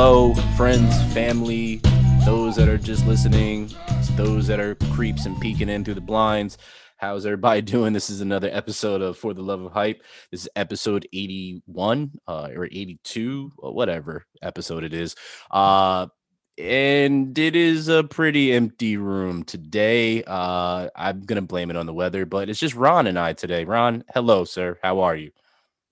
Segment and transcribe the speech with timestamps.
[0.00, 1.80] hello, friends, family,
[2.24, 3.68] those that are just listening,
[4.12, 6.56] those that are creeps and peeking in through the blinds.
[6.98, 7.92] How's everybody doing?
[7.92, 10.04] This is another episode of For the Love of Hype.
[10.30, 15.16] This is episode 81 uh, or 82, or whatever episode it is.
[15.50, 16.06] Uh,
[16.56, 20.22] and it is a pretty empty room today.
[20.22, 23.64] Uh, I'm gonna blame it on the weather, but it's just Ron and I today.
[23.64, 24.78] Ron, hello, sir.
[24.80, 25.32] How are you?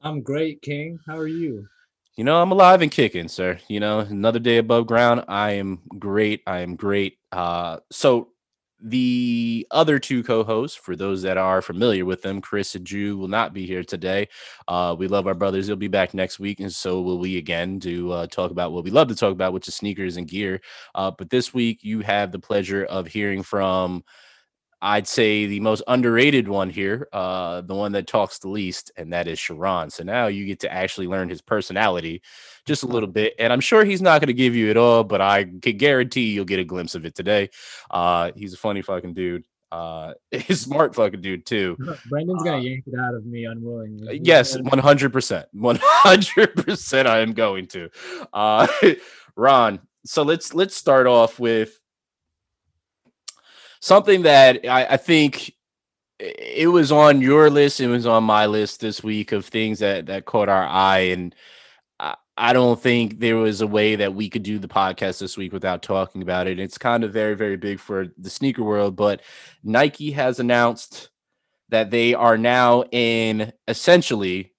[0.00, 1.00] I'm great, King.
[1.08, 1.66] How are you?
[2.16, 3.58] You know, I'm alive and kicking, sir.
[3.68, 5.24] You know, another day above ground.
[5.28, 6.42] I am great.
[6.46, 7.18] I am great.
[7.30, 8.28] Uh, so
[8.82, 13.28] the other two co-hosts, for those that are familiar with them, Chris and Drew will
[13.28, 14.28] not be here today.
[14.66, 17.80] Uh, we love our brothers; they'll be back next week, and so will we again
[17.80, 20.60] to uh, talk about what we love to talk about, which is sneakers and gear.
[20.94, 24.02] Uh, but this week, you have the pleasure of hearing from.
[24.86, 29.12] I'd say the most underrated one here, uh, the one that talks the least, and
[29.12, 29.90] that is Shiran.
[29.90, 32.22] So now you get to actually learn his personality
[32.66, 33.34] just a little bit.
[33.40, 36.32] And I'm sure he's not going to give you it all, but I can guarantee
[36.32, 37.50] you'll get a glimpse of it today.
[37.90, 39.42] Uh, he's a funny fucking dude.
[39.72, 41.76] Uh, he's smart fucking dude too.
[42.08, 44.20] Branden's gonna uh, yank it out of me unwillingly.
[44.22, 47.08] Yes, one hundred percent, one hundred percent.
[47.08, 47.90] I am going to.
[48.32, 48.68] Uh,
[49.36, 49.80] Ron.
[50.04, 51.76] So let's let's start off with
[53.80, 55.54] something that I, I think
[56.18, 57.80] it was on your list.
[57.80, 61.34] It was on my list this week of things that that caught our eye, and
[62.00, 65.36] I, I don't think there was a way that we could do the podcast this
[65.36, 66.58] week without talking about it.
[66.58, 69.20] It's kind of very very big for the sneaker world, but
[69.62, 71.10] Nike has announced
[71.68, 74.52] that they are now in essentially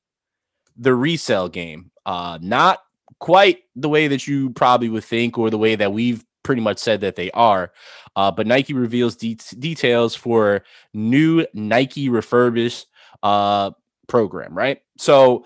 [0.76, 1.92] the resale game.
[2.06, 2.80] Uh, not
[3.20, 6.80] quite the way that you probably would think, or the way that we've pretty much
[6.80, 7.74] said that they are.
[8.16, 12.88] Uh, but Nike reveals de- details for new Nike refurbished
[13.22, 13.72] uh,
[14.08, 14.80] program, right?
[14.98, 15.46] So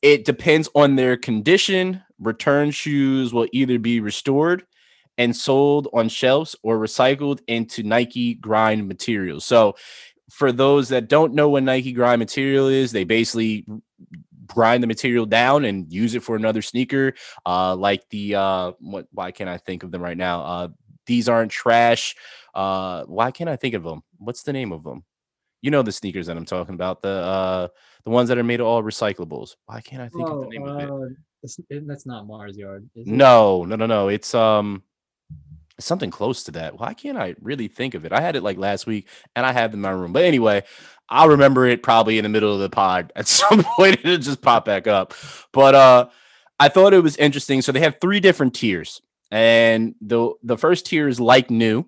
[0.00, 2.02] it depends on their condition.
[2.18, 4.64] Return shoes will either be restored
[5.18, 9.44] and sold on shelves or recycled into Nike grind materials.
[9.44, 9.76] So
[10.30, 13.66] for those that don't know what Nike grind material is, they basically
[14.48, 17.14] grind the material down and use it for another sneaker.
[17.46, 19.06] Uh, like the uh, what?
[19.12, 20.42] Why can't I think of them right now?
[20.42, 20.68] Uh,
[21.06, 22.16] these aren't trash.
[22.54, 24.02] Uh, why can't I think of them?
[24.18, 25.04] What's the name of them?
[25.62, 27.02] You know the sneakers that I'm talking about.
[27.02, 27.68] The uh,
[28.04, 29.56] the ones that are made of all recyclables.
[29.66, 31.86] Why can't I think oh, of the oh, name uh, of it?
[31.86, 32.88] That's not Mars Yard.
[32.94, 34.08] No, no, no, no.
[34.08, 34.82] It's um
[35.80, 36.78] something close to that.
[36.78, 38.12] Why can't I really think of it?
[38.12, 40.12] I had it like last week and I have it in my room.
[40.12, 40.64] But anyway,
[41.10, 44.00] I'll remember it probably in the middle of the pod at some point.
[44.04, 45.14] It'll just pop back up.
[45.52, 46.08] But uh
[46.60, 47.62] I thought it was interesting.
[47.62, 49.00] So they have three different tiers.
[49.30, 51.84] And the the first tier is like new.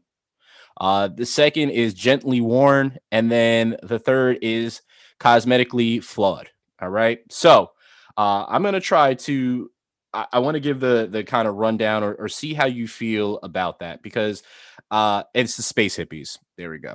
[0.80, 2.98] Uh the second is gently worn.
[3.10, 4.82] And then the third is
[5.18, 6.48] cosmetically flawed.
[6.80, 7.20] All right.
[7.30, 7.72] So
[8.16, 9.70] uh, I'm gonna try to
[10.12, 12.88] I, I want to give the the kind of rundown or, or see how you
[12.88, 14.42] feel about that because
[14.90, 16.38] uh, it's the space hippies.
[16.56, 16.92] There we go.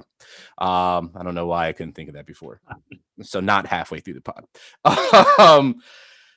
[0.57, 2.61] Um, I don't know why I couldn't think of that before.
[3.21, 4.43] So not halfway through the pod.
[5.39, 5.81] um,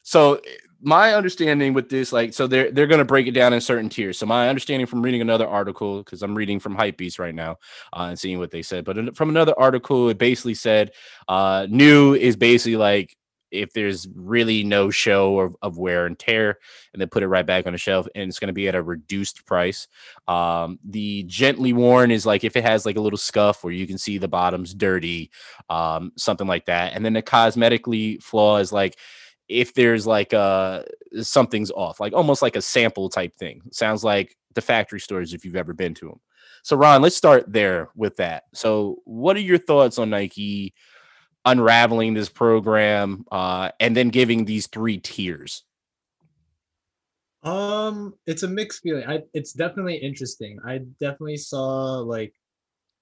[0.05, 0.41] so
[0.81, 4.17] my understanding with this, like, so they're they're gonna break it down in certain tiers.
[4.17, 7.57] So my understanding from reading another article, because I'm reading from Hypebeast right now
[7.93, 10.93] uh, and seeing what they said, but from another article, it basically said
[11.27, 13.17] uh, new is basically like
[13.51, 16.59] if there's really no show of, of wear and tear
[16.93, 18.75] and then put it right back on the shelf and it's going to be at
[18.75, 19.89] a reduced price.
[20.27, 23.87] Um, the gently worn is like if it has like a little scuff where you
[23.87, 25.31] can see the bottom's dirty
[25.71, 26.95] um, something like that.
[26.95, 28.99] And then the cosmetically flaw is like
[29.49, 30.83] if there's like uh
[31.23, 33.63] something's off like almost like a sample type thing.
[33.71, 36.21] Sounds like the factory stores if you've ever been to them
[36.63, 38.45] so ron let's start there with that.
[38.53, 40.75] So what are your thoughts on nike
[41.51, 45.65] unraveling this program uh, and then giving these three tiers?
[47.43, 49.05] Um, it's a mixed feeling.
[49.09, 50.59] I it's definitely interesting.
[50.65, 52.35] I definitely saw like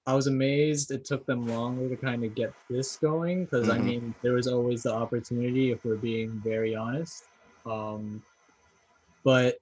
[0.05, 3.81] I was amazed it took them longer to kind of get this going because mm-hmm.
[3.81, 7.25] I mean there was always the opportunity if we're being very honest.
[7.65, 8.23] Um,
[9.23, 9.57] but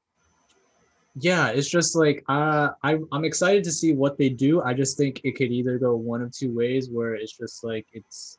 [1.16, 4.62] yeah, it's just like uh, I I'm excited to see what they do.
[4.62, 7.88] I just think it could either go one of two ways where it's just like
[7.94, 8.38] it's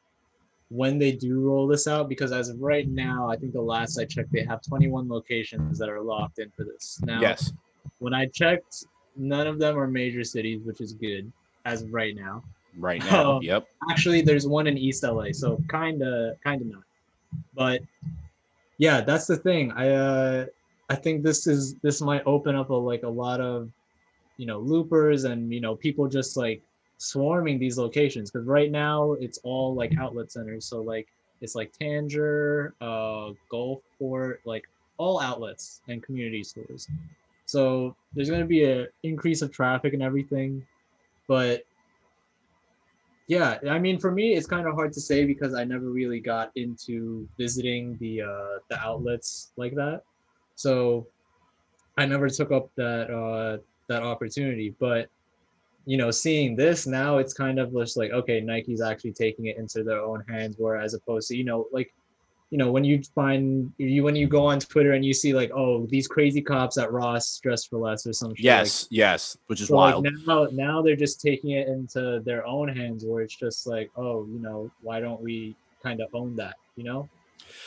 [0.69, 3.99] when they do roll this out because as of right now i think the last
[3.99, 7.01] i checked they have 21 locations that are locked in for this.
[7.05, 7.53] Now yes.
[7.99, 8.85] when i checked
[9.17, 11.33] none of them are major cities which is good
[11.65, 12.43] as of right now.
[12.77, 13.67] Right now um, yep.
[13.91, 16.83] Actually there's one in east la so kind of kind of not.
[17.55, 17.83] But
[18.79, 19.73] yeah that's the thing.
[19.73, 20.47] I uh
[20.89, 23.71] i think this is this might open up a like a lot of
[24.37, 26.63] you know loopers and you know people just like
[26.99, 30.65] swarming these locations because right now it's all like outlet centers.
[30.65, 31.09] So like
[31.41, 34.65] it's like Tanger, uh, Gulfport, like
[34.99, 36.89] all outlets and community stores.
[37.45, 40.67] So there's going to be an increase of traffic and everything,
[41.29, 41.65] but
[43.29, 46.21] yeah, I mean, for me, it's kind of hard to say because I never really
[46.21, 50.03] got into visiting the uh, the outlets like that.
[50.55, 51.07] So
[51.99, 53.59] I never took up that uh,
[53.89, 54.75] that opportunity.
[54.79, 55.09] But
[55.87, 59.57] you know, seeing this now, it's kind of just like okay, Nike's actually taking it
[59.57, 61.95] into their own hands, where as opposed to you know, like
[62.51, 65.51] you know when you find you when you go on Twitter and you see like
[65.53, 68.37] oh these crazy cops at Ross dressed for less or something.
[68.39, 70.05] Yes, like, yes, which is so wild.
[70.05, 73.91] Like now, now they're just taking it into their own hands, where it's just like
[73.97, 77.09] oh you know why don't we kind of own that you know?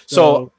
[0.06, 0.51] So, so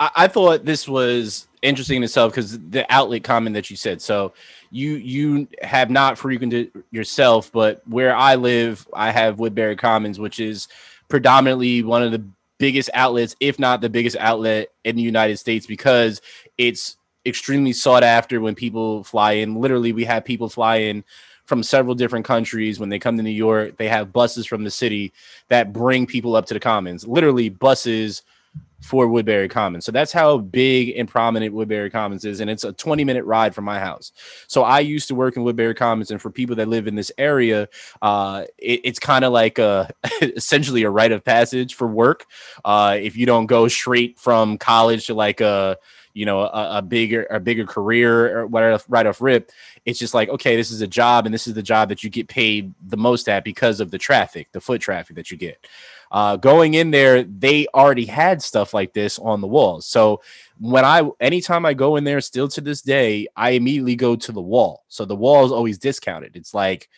[0.00, 4.02] I, I, thought this was interesting in itself because the outlet comment that you said.
[4.02, 4.32] So
[4.70, 10.40] you you have not frequented yourself, but where I live, I have Woodbury Commons, which
[10.40, 10.68] is
[11.08, 12.24] predominantly one of the
[12.58, 16.20] biggest outlets, if not the biggest outlet in the United States, because
[16.58, 19.56] it's extremely sought after when people fly in.
[19.56, 21.04] Literally, we have people fly in
[21.44, 23.76] from several different countries when they come to New York.
[23.76, 25.12] They have buses from the city
[25.48, 27.06] that bring people up to the Commons.
[27.06, 28.22] Literally, buses
[28.80, 29.84] for Woodbury Commons.
[29.84, 32.40] So that's how big and prominent Woodbury Commons is.
[32.40, 34.12] And it's a 20 minute ride from my house.
[34.48, 36.10] So I used to work in Woodbury Commons.
[36.10, 37.68] And for people that live in this area,
[38.02, 39.90] uh, it, it's kind of like a,
[40.22, 42.26] essentially a rite of passage for work.
[42.64, 45.78] Uh, if you don't go straight from college to like a,
[46.12, 49.50] you know, a, a bigger, a bigger career or whatever, right off rip,
[49.84, 52.08] it's just like, okay, this is a job and this is the job that you
[52.08, 55.66] get paid the most at because of the traffic, the foot traffic that you get.
[56.10, 59.86] Uh, going in there, they already had stuff like this on the walls.
[59.86, 60.22] So
[60.58, 64.32] when I, anytime I go in there, still to this day, I immediately go to
[64.32, 64.84] the wall.
[64.88, 66.36] So the wall is always discounted.
[66.36, 66.88] It's like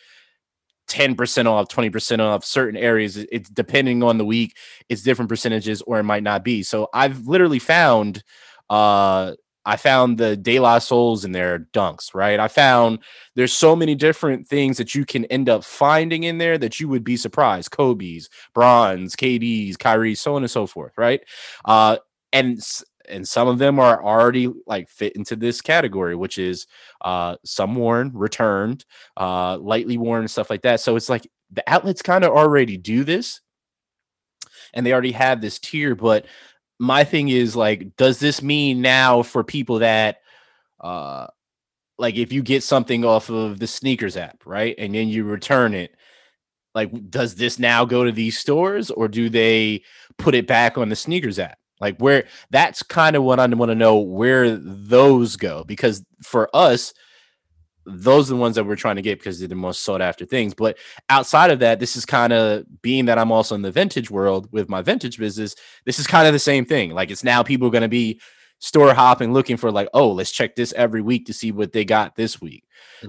[0.89, 3.17] 10% off, 20% off certain areas.
[3.17, 4.57] It's depending on the week,
[4.89, 6.63] it's different percentages, or it might not be.
[6.63, 8.23] So I've literally found
[8.69, 9.33] uh
[9.65, 12.39] I found the De La Souls in their dunks, right?
[12.39, 12.99] I found
[13.35, 16.87] there's so many different things that you can end up finding in there that you
[16.87, 17.71] would be surprised.
[17.71, 21.21] Kobe's, Brons, KD's, Kyrie, so on and so forth, right?
[21.65, 21.97] Uh,
[22.31, 22.59] and
[23.09, 26.67] and some of them are already like fit into this category, which is
[27.01, 28.85] uh, some worn, returned,
[29.17, 30.79] uh, lightly worn, stuff like that.
[30.79, 33.41] So it's like the outlets kind of already do this,
[34.73, 36.25] and they already have this tier, but
[36.79, 40.21] my thing is like, does this mean now for people that
[40.79, 41.27] uh
[41.97, 44.73] like if you get something off of the sneakers app, right?
[44.77, 45.95] And then you return it,
[46.73, 49.83] like does this now go to these stores or do they
[50.17, 51.57] put it back on the sneakers app?
[51.81, 56.49] Like where that's kind of what I want to know where those go because for
[56.53, 56.93] us,
[57.89, 60.25] those are the ones that we're trying to get because they're the most sought after
[60.25, 60.53] things.
[60.53, 60.77] But
[61.09, 64.47] outside of that, this is kind of being that I'm also in the vintage world
[64.51, 65.55] with my vintage business.
[65.85, 66.91] This is kind of the same thing.
[66.91, 68.19] Like it's now people are going to be
[68.59, 71.85] store hopping, looking for like, oh, let's check this every week to see what they
[71.85, 72.63] got this week.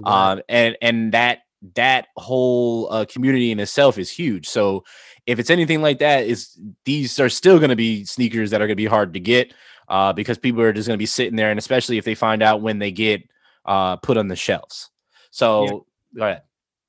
[0.04, 1.40] Um, and and that
[1.74, 4.48] that whole uh, community in itself is huge.
[4.48, 4.84] So
[5.26, 8.66] if it's anything like that, is these are still going to be sneakers that are
[8.66, 9.52] going to be hard to get
[9.88, 12.42] uh, because people are just going to be sitting there, and especially if they find
[12.42, 13.22] out when they get
[13.64, 14.90] uh, put on the shelves.
[15.30, 16.18] So yeah.
[16.18, 16.42] go ahead.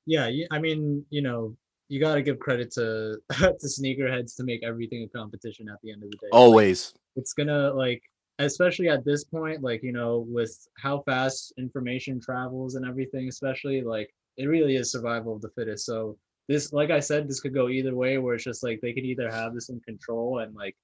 [0.06, 1.56] Yeah, I mean, you know,
[1.88, 5.92] you got to give credit to to sneakerheads to make everything a competition at the
[5.92, 6.30] end of the day.
[6.32, 6.94] Always.
[6.94, 8.02] Like, it's gonna like,
[8.40, 13.82] especially at this point, like you know, with how fast information travels and everything, especially
[13.82, 15.86] like it really is survival of the fittest.
[15.86, 18.94] So this, like I said, this could go either way, where it's just like they
[18.94, 20.76] could either have this in control and like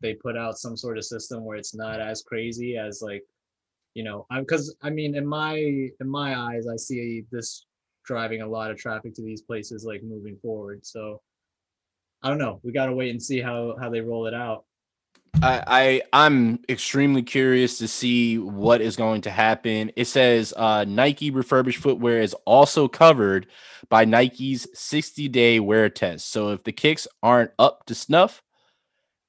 [0.00, 3.22] they put out some sort of system where it's not as crazy as like
[3.94, 7.66] you know i'm because i mean in my in my eyes i see this
[8.04, 11.20] driving a lot of traffic to these places like moving forward so
[12.22, 14.64] i don't know we got to wait and see how how they roll it out
[15.40, 19.90] I, I am extremely curious to see what is going to happen.
[19.96, 23.46] It says uh, Nike refurbished footwear is also covered
[23.88, 26.30] by Nike's 60 day wear test.
[26.30, 28.42] So if the kicks aren't up to snuff,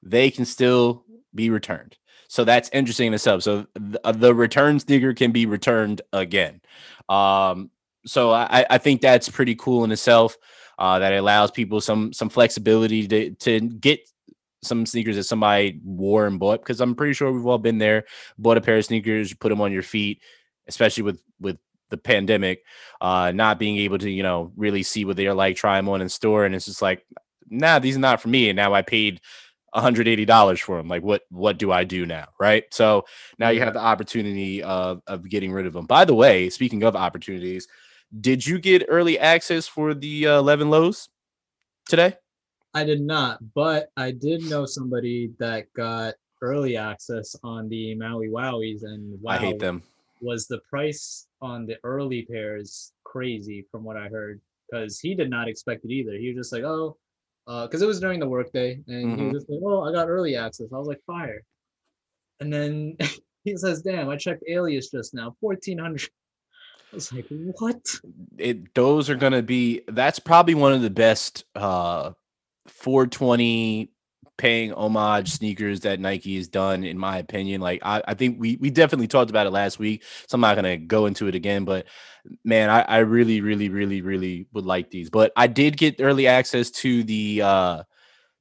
[0.03, 1.97] they can still be returned.
[2.33, 3.43] So that's interesting in itself.
[3.43, 6.61] So the, uh, the return sneaker can be returned again.
[7.07, 7.69] Um,
[8.07, 10.35] so I, I think that's pretty cool in itself.
[10.79, 13.99] Uh, that allows people some some flexibility to to get
[14.63, 18.05] some sneakers that somebody wore and bought because I'm pretty sure we've all been there,
[18.39, 20.19] bought a pair of sneakers, put them on your feet,
[20.67, 21.59] especially with with
[21.91, 22.63] the pandemic,
[22.99, 26.01] uh, not being able to you know really see what they're like, try them on
[26.01, 27.05] in store, and it's just like,
[27.47, 28.49] nah, these are not for me.
[28.49, 29.21] And now I paid
[29.75, 30.87] $180 for them.
[30.87, 32.27] Like what what do I do now?
[32.39, 32.65] Right.
[32.71, 33.05] So
[33.39, 35.85] now you have the opportunity of, of getting rid of them.
[35.85, 37.67] By the way, speaking of opportunities,
[38.19, 41.09] did you get early access for the uh, 11 lows
[41.87, 42.15] today?
[42.75, 48.29] I did not, but I did know somebody that got early access on the Maui
[48.29, 49.83] Wowies, and wow, I hate them.
[50.21, 55.29] was the price on the early pairs crazy from what I heard because he did
[55.29, 56.13] not expect it either.
[56.13, 56.97] He was just like, oh,
[57.45, 59.33] because it was during the workday, and he Mhm.
[59.33, 60.67] was just like, oh, I got early access.
[60.73, 61.43] I was like, fire.
[62.39, 62.97] And then
[63.43, 66.01] he says, damn, I checked Alias just now, fourteen hundred.
[66.91, 67.81] I was like, what?
[68.37, 72.11] It those are gonna be that's probably one of the best uh
[72.67, 73.89] 420
[74.43, 77.61] paying homage sneakers that Nike has done, in my opinion.
[77.61, 80.03] Like I, I think we we definitely talked about it last week.
[80.27, 81.85] So I'm not gonna go into it again, but
[82.43, 85.09] man, I, I really, really, really, really would like these.
[85.09, 87.83] But I did get early access to the uh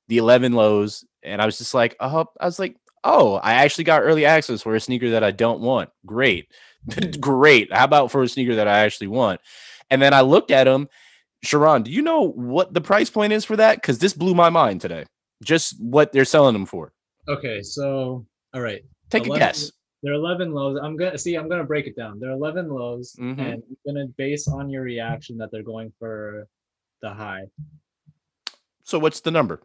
[0.09, 3.85] the 11 lows, and I was just like, oh, I was like, oh, I actually
[3.85, 5.91] got early access for a sneaker that I don't want.
[6.05, 6.49] Great.
[7.21, 7.73] Great.
[7.73, 9.41] How about for a sneaker that I actually want?
[9.89, 10.89] And then I looked at them.
[11.47, 13.77] Shiran, do you know what the price point is for that?
[13.77, 15.05] Because this blew my mind today.
[15.43, 16.93] Just what they're selling them for.
[17.29, 19.71] Okay, so all right, Take a guess.
[20.03, 20.79] They're 11 lows.
[20.83, 21.37] I'm gonna see.
[21.37, 22.19] I'm gonna break it down.
[22.19, 23.39] They're 11 lows, Mhm.
[23.39, 26.49] and I'm gonna base on your reaction that they're going for
[27.03, 27.45] the high.
[28.85, 29.61] So what's the number?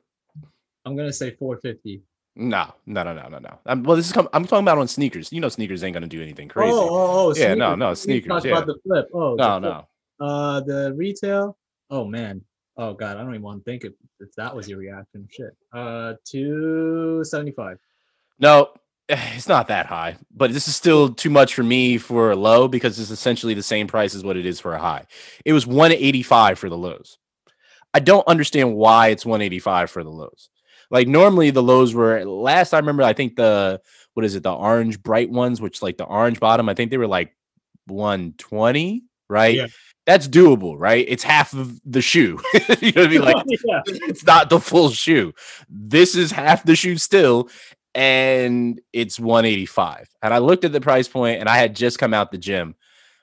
[0.85, 2.03] I'm gonna say 450.
[2.35, 3.59] No, no, no, no, no, no.
[3.65, 5.33] I'm, well, this is com- I'm talking about on sneakers.
[5.33, 6.71] You know, sneakers ain't gonna do anything crazy.
[6.71, 8.51] Oh, oh, oh, Yeah, no, no, sneakers, yeah.
[8.51, 9.07] about the flip.
[9.13, 9.85] Oh, the no, flip.
[10.19, 10.25] no.
[10.25, 11.57] Uh, the retail.
[11.89, 12.41] Oh man.
[12.77, 15.27] Oh god, I don't even want to think if, if that was your reaction.
[15.31, 15.55] Shit.
[15.73, 17.79] Uh, 275.
[18.39, 18.69] No,
[19.09, 22.67] it's not that high, but this is still too much for me for a low
[22.67, 25.05] because it's essentially the same price as what it is for a high.
[25.43, 27.17] It was 185 for the lows.
[27.93, 30.49] I don't understand why it's 185 for the lows.
[30.91, 33.81] Like normally the lows were last I remember, I think the
[34.13, 36.97] what is it, the orange bright ones, which like the orange bottom, I think they
[36.97, 37.35] were like
[37.87, 39.55] 120, right?
[39.55, 39.67] Yeah.
[40.07, 41.05] That's doable, right?
[41.05, 42.39] It's half of the shoe.
[42.81, 43.21] you know what I mean?
[43.21, 43.81] Like yeah.
[43.85, 45.33] it's not the full shoe.
[45.69, 47.49] This is half the shoe still,
[47.93, 50.07] and it's 185.
[50.23, 52.75] And I looked at the price point, and I had just come out the gym.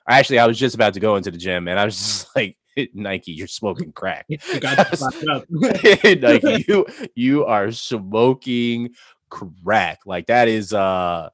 [0.07, 2.55] Actually, I was just about to go into the gym, and I was just like,
[2.93, 4.27] Nike, you're smoking crack.
[4.29, 5.45] You got to fuck up.
[5.49, 8.91] Nike, you you are smoking
[9.29, 10.01] crack.
[10.05, 11.29] Like that is uh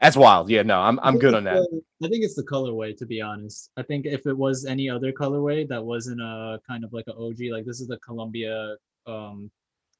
[0.00, 0.48] that's wild.
[0.50, 1.54] Yeah, no, I'm I'm good on that.
[1.70, 3.70] the- I think it's the colorway, to be honest.
[3.76, 7.14] I think if it was any other colorway that wasn't a kind of like an
[7.18, 8.76] OG, like this is the Columbia,
[9.06, 9.50] um,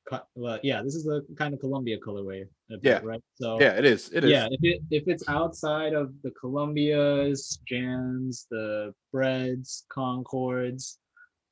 [0.08, 3.00] co- well, yeah, this is the kind of Columbia colorway, bit, Yeah.
[3.02, 3.20] right?
[3.34, 4.10] So Yeah, it is.
[4.12, 4.30] It is.
[4.30, 10.98] yeah, if it if it's outside of the Columbias, Jams, the Breads, Concords,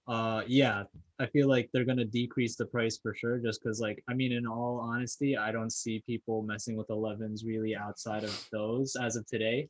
[0.08, 0.84] uh, yeah,
[1.18, 3.38] I feel like they're gonna decrease the price for sure.
[3.38, 7.44] Just because, like, I mean, in all honesty, I don't see people messing with 11s
[7.44, 9.68] really outside of those as of today.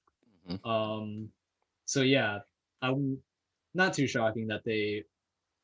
[0.48, 0.66] Mhm.
[0.66, 1.32] Um,
[1.86, 2.40] so yeah,
[2.82, 3.18] I'm
[3.74, 5.04] not too shocking that they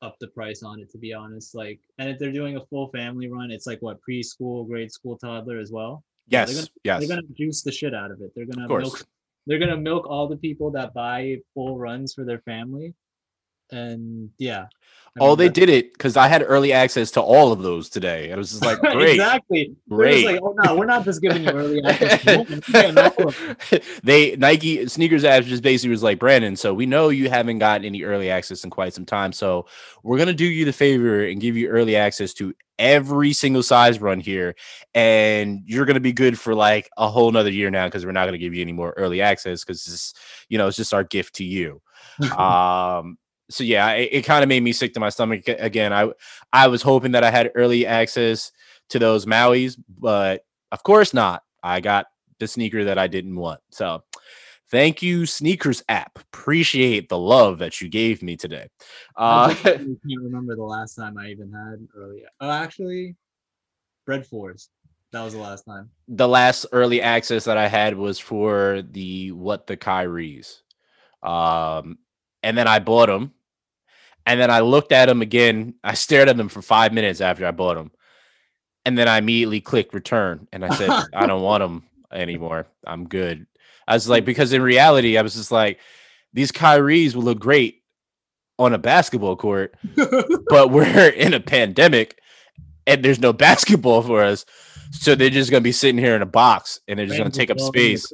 [0.00, 1.54] up the price on it to be honest.
[1.54, 5.16] Like, and if they're doing a full family run, it's like what preschool, grade school,
[5.18, 6.04] toddler as well.
[6.28, 6.64] Yeah, they're Yes.
[6.64, 7.00] gonna- yes.
[7.00, 8.32] They're gonna juice the shit out of it.
[8.34, 8.84] They're gonna Of course.
[8.84, 9.06] milk.
[9.46, 12.94] They're gonna milk all the people that buy full runs for their family,
[13.72, 14.66] and yeah.
[15.14, 18.24] I Oh, they did it because I had early access to all of those today.
[18.24, 19.76] And it was just like, great, exactly.
[19.90, 20.24] Great.
[20.24, 22.24] like, oh no, we're not just giving you early access.
[22.24, 26.56] We're getting all of it." they Nike sneakers apps just basically was like Branden.
[26.56, 29.32] So we know you haven't gotten any early access in quite some time.
[29.32, 29.66] So
[30.02, 34.00] we're gonna do you the favor and give you early access to every single size
[34.00, 34.54] run here,
[34.94, 38.24] and you're gonna be good for like a whole nother year now because we're not
[38.24, 40.14] gonna give you any more early access because
[40.48, 41.82] you know, it's just our gift to you.
[42.36, 43.16] um
[43.50, 46.08] so yeah it, it kind of made me sick to my stomach again i
[46.52, 48.52] i was hoping that i had early access
[48.88, 52.06] to those maui's but of course not i got
[52.38, 54.02] the sneaker that i didn't want so
[54.70, 58.66] thank you sneakers app appreciate the love that you gave me today
[59.16, 62.24] I uh genuinely can't remember the last time I even had early.
[62.40, 63.16] Oh, actually,
[64.06, 64.70] bread fours.
[65.12, 65.90] That was the last time.
[66.08, 70.62] the last early access that I had was for the what the Kyries.
[71.22, 71.98] Um,
[72.42, 73.32] and then I bought them.
[74.24, 75.74] And then I looked at them again.
[75.82, 77.90] I stared at them for five minutes after I bought them.
[78.84, 82.66] And then I immediately clicked return and I said, I don't want them anymore.
[82.86, 83.46] I'm good.
[83.86, 84.26] I was like, mm.
[84.26, 85.78] because in reality, I was just like,
[86.32, 87.82] these Kyries will look great
[88.58, 89.74] on a basketball court,
[90.48, 92.18] but we're in a pandemic
[92.86, 94.44] and there's no basketball for us.
[94.92, 97.50] So they're just gonna be sitting here in a box and they're just gonna take
[97.50, 98.12] up balling in the space.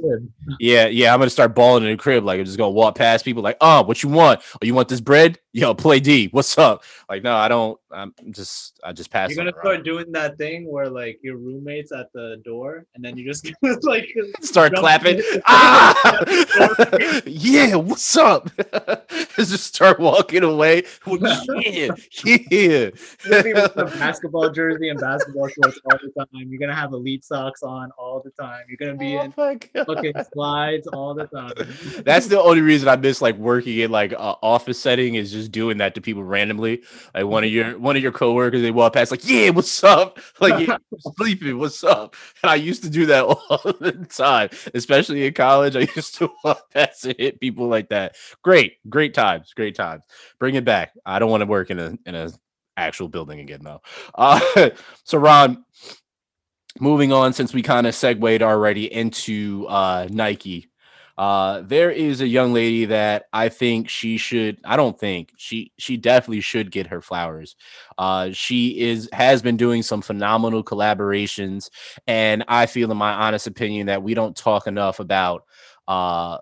[0.61, 1.13] Yeah, yeah.
[1.13, 2.25] I'm gonna start balling in the crib.
[2.25, 4.41] Like I'm just gonna walk past people like, oh, what you want?
[4.55, 5.39] Oh, you want this bread?
[5.53, 6.29] Yo, play D.
[6.31, 6.85] What's up?
[7.09, 7.79] Like, no, I don't.
[7.91, 9.31] I'm just I just pass.
[9.31, 13.17] You're gonna start doing that thing where like your roommates at the door, and then
[13.17, 13.51] you just
[13.83, 14.09] like
[14.41, 15.21] start clapping.
[15.47, 16.23] ah,
[17.27, 17.75] yeah.
[17.75, 18.51] What's up?
[19.37, 20.85] just start walking away.
[21.07, 21.19] Well,
[21.63, 21.89] yeah,
[22.25, 22.91] yeah.
[23.27, 26.49] With the basketball jersey and basketball shorts all the time.
[26.49, 28.63] You're gonna have elite socks on all the time.
[28.69, 29.87] You're gonna be Oh in my God.
[29.87, 31.53] fucking slides all the time.
[32.05, 35.53] That's the only reason I miss like working in like a office setting is just
[35.53, 36.83] doing that to people randomly.
[37.15, 40.19] Like one of your one of your coworkers, they walk past like, "Yeah, what's up?"
[40.41, 42.15] Like, yeah, I'm sleeping, what's up?
[42.43, 45.77] And I used to do that all the time, especially in college.
[45.77, 48.17] I used to walk past and hit people like that.
[48.43, 50.05] Great, great times, great times.
[50.39, 50.93] Bring it back.
[51.05, 52.31] I don't want to work in a in a
[52.77, 53.81] actual building again though.
[54.15, 54.71] Uh,
[55.05, 55.65] so Ron,
[56.81, 60.71] moving on since we kind of segued already into uh, Nike.
[61.17, 64.61] Uh, there is a young lady that I think she should.
[64.65, 67.57] I don't think she she definitely should get her flowers.
[67.99, 71.71] Uh, she is has been doing some phenomenal collaborations,
[72.07, 75.43] and I feel, in my honest opinion, that we don't talk enough about
[75.89, 76.39] uh,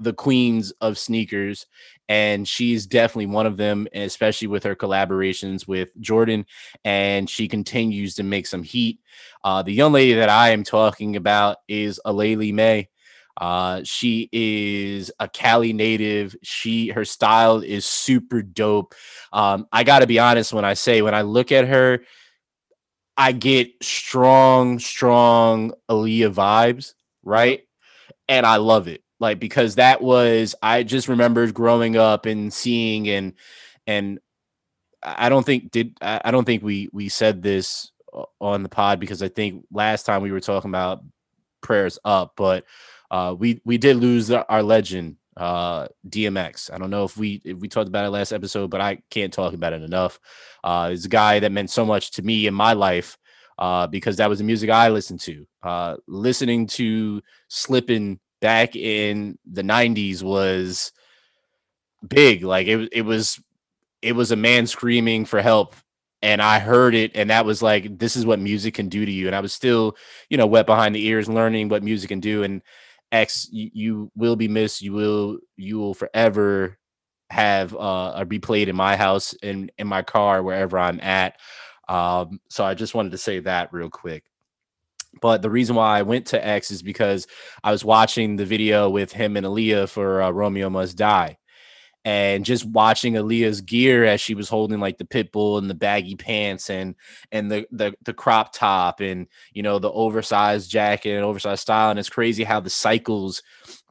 [0.00, 1.66] the queens of sneakers,
[2.08, 6.46] and she's definitely one of them, especially with her collaborations with Jordan,
[6.84, 8.98] and she continues to make some heat.
[9.44, 12.88] Uh, the young lady that I am talking about is Aleali May.
[13.40, 16.36] Uh, she is a Cali native.
[16.42, 18.94] She her style is super dope.
[19.32, 22.00] Um, I got to be honest when I say when I look at her,
[23.16, 27.62] I get strong, strong Aaliyah vibes, right?
[28.28, 33.08] And I love it, like because that was I just remembered growing up and seeing
[33.08, 33.34] and
[33.86, 34.18] and
[35.02, 37.92] I don't think did I don't think we we said this
[38.40, 41.04] on the pod because I think last time we were talking about
[41.60, 42.64] prayers up, but
[43.10, 46.72] uh, we we did lose our legend uh DMX.
[46.72, 49.32] I don't know if we if we talked about it last episode, but I can't
[49.32, 50.18] talk about it enough.
[50.64, 53.16] Uh it's a guy that meant so much to me in my life
[53.58, 55.46] uh because that was the music I listened to.
[55.62, 60.92] Uh listening to Slippin' back in the 90s was
[62.06, 62.42] big.
[62.44, 63.40] Like it it was
[64.02, 65.74] it was a man screaming for help
[66.22, 69.12] and I heard it and that was like this is what music can do to
[69.12, 69.96] you and I was still,
[70.28, 72.62] you know, wet behind the ears learning what music can do and
[73.12, 74.82] X you, you will be missed.
[74.82, 76.78] You will you will forever
[77.30, 81.38] have uh or be played in my house in in my car wherever I'm at.
[81.88, 84.24] Um so I just wanted to say that real quick.
[85.20, 87.26] But the reason why I went to X is because
[87.64, 91.36] I was watching the video with him and Aaliyah for uh, Romeo Must Die.
[92.02, 95.74] And just watching Aaliyah's gear as she was holding like the pit bull and the
[95.74, 96.94] baggy pants and
[97.30, 101.90] and the the the crop top and you know the oversized jacket and oversized style
[101.90, 103.42] and it's crazy how the cycles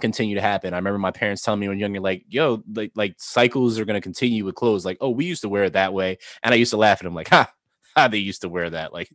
[0.02, 0.74] continue to happen.
[0.74, 4.02] I remember my parents telling me when younger, like, yo, like like cycles are gonna
[4.02, 4.86] continue with clothes.
[4.86, 7.04] Like, oh, we used to wear it that way, and I used to laugh at
[7.04, 7.52] them like, ha,
[7.96, 8.94] they used to wear that.
[8.94, 9.10] Like,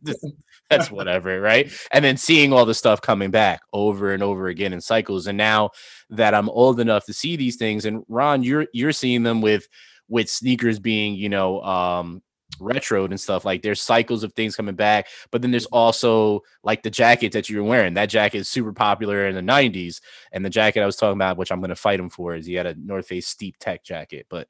[0.69, 1.71] that's whatever, right?
[1.91, 5.37] And then seeing all the stuff coming back over and over again in cycles, and
[5.37, 5.71] now
[6.09, 9.67] that I'm old enough to see these things, and Ron, you're you're seeing them with
[10.07, 12.21] with sneakers being, you know, um,
[12.59, 16.83] retroed and stuff like there's cycles of things coming back but then there's also like
[16.83, 19.99] the jacket that you're wearing that jacket is super popular in the 90s
[20.31, 22.45] and the jacket i was talking about which i'm going to fight him for is
[22.45, 24.47] he had a north face steep tech jacket but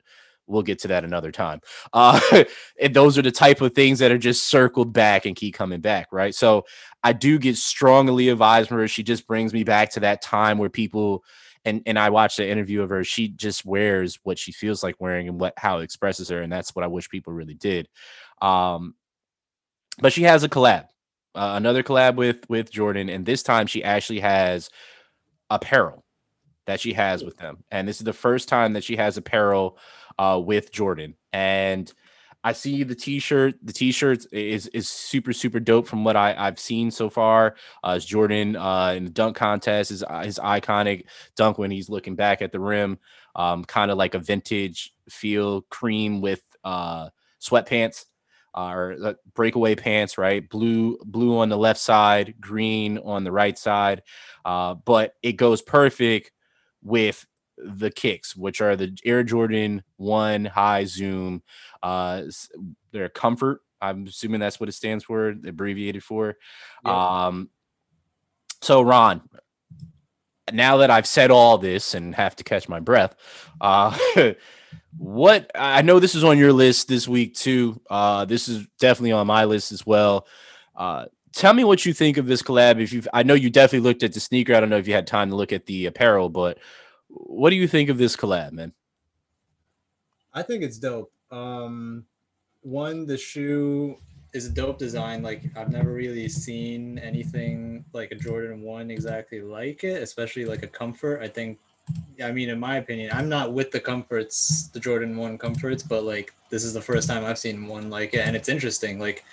[0.47, 1.59] we'll get to that another time
[1.93, 2.19] uh
[2.81, 5.81] and those are the type of things that are just circled back and keep coming
[5.81, 6.63] back right so
[7.03, 10.69] i do get strong Aaliyah her she just brings me back to that time where
[10.69, 11.23] people
[11.65, 13.03] and and I watched the interview of her.
[13.03, 16.51] She just wears what she feels like wearing and what how it expresses her, and
[16.51, 17.89] that's what I wish people really did.
[18.41, 18.95] Um,
[19.99, 20.85] but she has a collab,
[21.33, 24.69] uh, another collab with with Jordan, and this time she actually has
[25.49, 26.04] apparel
[26.65, 29.77] that she has with them, and this is the first time that she has apparel
[30.19, 31.91] uh, with Jordan, and.
[32.47, 33.55] I see the t-shirt.
[33.63, 37.55] The t-shirt is is super super dope from what I I've seen so far.
[37.83, 42.43] Uh, Jordan uh, in the dunk contest is his iconic dunk when he's looking back
[42.43, 42.99] at the rim,
[43.35, 47.09] um, kind of like a vintage feel, cream with uh,
[47.41, 48.05] sweatpants
[48.55, 50.47] uh, or uh, breakaway pants, right?
[50.47, 54.03] Blue blue on the left side, green on the right side,
[54.45, 56.31] uh, but it goes perfect
[56.85, 57.25] with
[57.57, 61.43] the kicks, which are the Air Jordan One High Zoom.
[61.83, 62.23] Uh,
[62.91, 63.61] they're comfort.
[63.81, 66.37] I'm assuming that's what it stands for, abbreviated for.
[66.85, 67.25] Yeah.
[67.25, 67.49] Um,
[68.61, 69.21] so Ron,
[70.51, 73.15] now that I've said all this and have to catch my breath,
[73.59, 73.97] uh,
[74.97, 77.81] what I know this is on your list this week too.
[77.89, 80.27] Uh, this is definitely on my list as well.
[80.75, 82.81] Uh, tell me what you think of this collab.
[82.81, 84.55] If you, I know you definitely looked at the sneaker.
[84.55, 86.57] I don't know if you had time to look at the apparel, but
[87.09, 88.73] what do you think of this collab, man?
[90.33, 91.11] I think it's dope.
[91.31, 92.05] Um,
[92.61, 93.97] one, the shoe
[94.33, 95.21] is a dope design.
[95.21, 100.63] Like I've never really seen anything like a Jordan One exactly like it, especially like
[100.63, 101.21] a comfort.
[101.21, 101.59] I think,
[102.23, 106.03] I mean, in my opinion, I'm not with the comforts, the Jordan One comforts, but
[106.03, 108.99] like this is the first time I've seen one like it, and it's interesting.
[108.99, 109.23] Like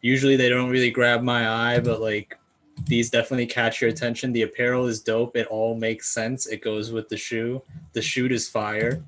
[0.00, 2.38] usually they don't really grab my eye, but like
[2.86, 4.32] these definitely catch your attention.
[4.32, 5.36] The apparel is dope.
[5.36, 6.46] It all makes sense.
[6.46, 7.62] It goes with the shoe.
[7.92, 9.02] The shoot is fire.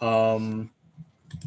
[0.00, 0.70] Um,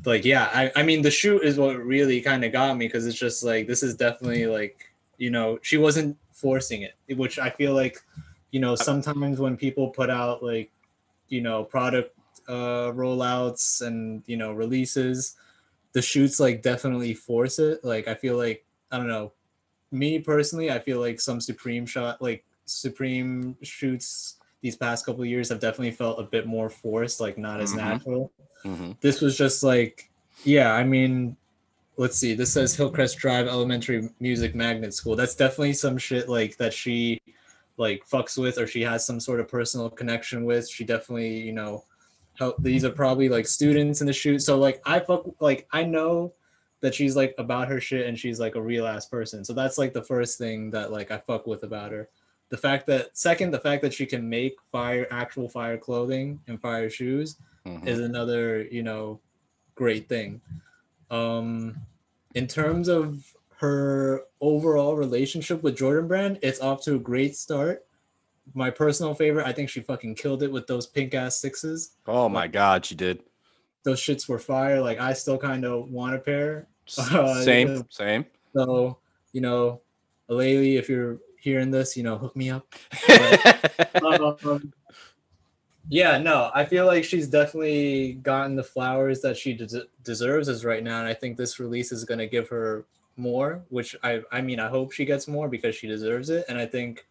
[0.05, 3.05] like yeah, I, I mean the shoot is what really kind of got me because
[3.05, 7.49] it's just like this is definitely like you know she wasn't forcing it, which I
[7.49, 8.01] feel like
[8.51, 10.71] you know sometimes when people put out like
[11.27, 15.35] you know product uh rollouts and you know releases
[15.93, 19.33] the shoots like definitely force it like i feel like i don't know.
[19.91, 25.49] Me personally i feel like some supreme shot like supreme shoots these past couple years
[25.49, 27.79] have definitely felt a bit more forced like not as mm-hmm.
[27.79, 28.31] natural.
[28.65, 28.93] Mm-hmm.
[28.99, 30.09] this was just like
[30.43, 31.37] yeah i mean
[31.97, 32.33] let's see.
[32.33, 35.15] This says hillcrest drive elementary music magnet school.
[35.15, 37.21] That's definitely some shit like that she
[37.77, 40.69] like fucks with or she has some sort of personal connection with.
[40.69, 41.83] She definitely you know
[42.37, 44.39] help these are probably like students in the shoot.
[44.39, 46.33] So like i fuck like i know
[46.85, 49.77] that she's like about her shit and she's like a real ass person so that's
[49.77, 52.09] like the first thing that like i fuck with about her
[52.49, 56.61] the fact that second the fact that she can make fire actual fire clothing and
[56.61, 57.87] fire shoes mm-hmm.
[57.87, 59.19] is another you know
[59.75, 60.39] great thing
[61.11, 61.75] um
[62.35, 67.85] in terms of her overall relationship with jordan brand it's off to a great start
[68.53, 69.47] my personal favorite.
[69.47, 71.91] I think she fucking killed it with those pink ass sixes.
[72.07, 73.23] Oh my god, she did.
[73.83, 74.81] Those shits were fire.
[74.81, 76.67] Like I still kind of want a pair.
[76.97, 78.25] Uh, same, know, same.
[78.53, 78.99] So
[79.31, 79.81] you know,
[80.29, 82.73] Aleali, if you're hearing this, you know, hook me up.
[83.93, 84.71] But, um,
[85.89, 90.65] yeah, no, I feel like she's definitely gotten the flowers that she des- deserves as
[90.65, 92.85] right now, and I think this release is gonna give her
[93.17, 93.63] more.
[93.69, 96.65] Which I, I mean, I hope she gets more because she deserves it, and I
[96.65, 97.05] think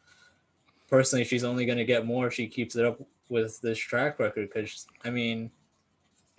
[0.89, 4.19] personally, she's only going to get more if she keeps it up with this track
[4.19, 4.49] record.
[4.53, 5.51] Because I mean,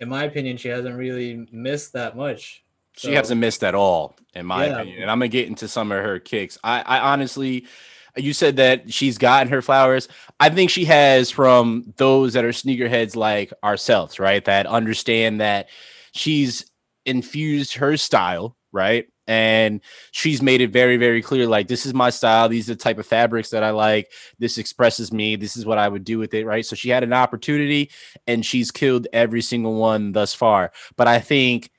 [0.00, 2.64] in my opinion, she hasn't really missed that much.
[2.96, 4.72] So, she hasn't missed at all, in my yeah.
[4.72, 5.02] opinion.
[5.02, 6.58] And I'm gonna get into some of her kicks.
[6.64, 7.66] I, I honestly,
[8.16, 10.08] you said that she's gotten her flowers.
[10.40, 14.44] I think she has from those that are sneakerheads like ourselves, right?
[14.44, 15.68] That understand that
[16.12, 16.70] she's
[17.04, 19.06] infused her style, right?
[19.26, 19.80] and
[20.12, 22.98] she's made it very very clear like this is my style these are the type
[22.98, 26.32] of fabrics that i like this expresses me this is what i would do with
[26.34, 27.90] it right so she had an opportunity
[28.26, 31.70] and she's killed every single one thus far but i think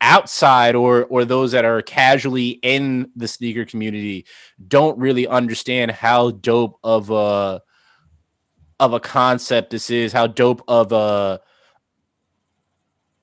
[0.00, 4.26] outside or or those that are casually in the sneaker community
[4.68, 7.62] don't really understand how dope of a
[8.78, 11.40] of a concept this is how dope of a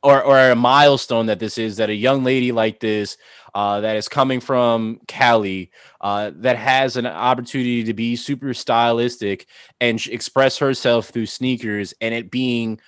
[0.01, 3.17] or, or a milestone that this is that a young lady like this
[3.55, 9.47] uh, that is coming from Cali uh, that has an opportunity to be super stylistic
[9.79, 12.79] and express herself through sneakers and it being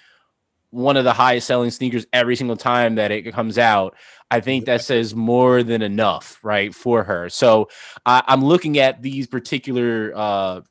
[0.76, 3.96] one of the highest selling sneakers every single time that it comes out.
[4.30, 7.30] I think that says more than enough, right, for her.
[7.30, 7.70] So
[8.06, 10.62] I, am looking at these particular uh,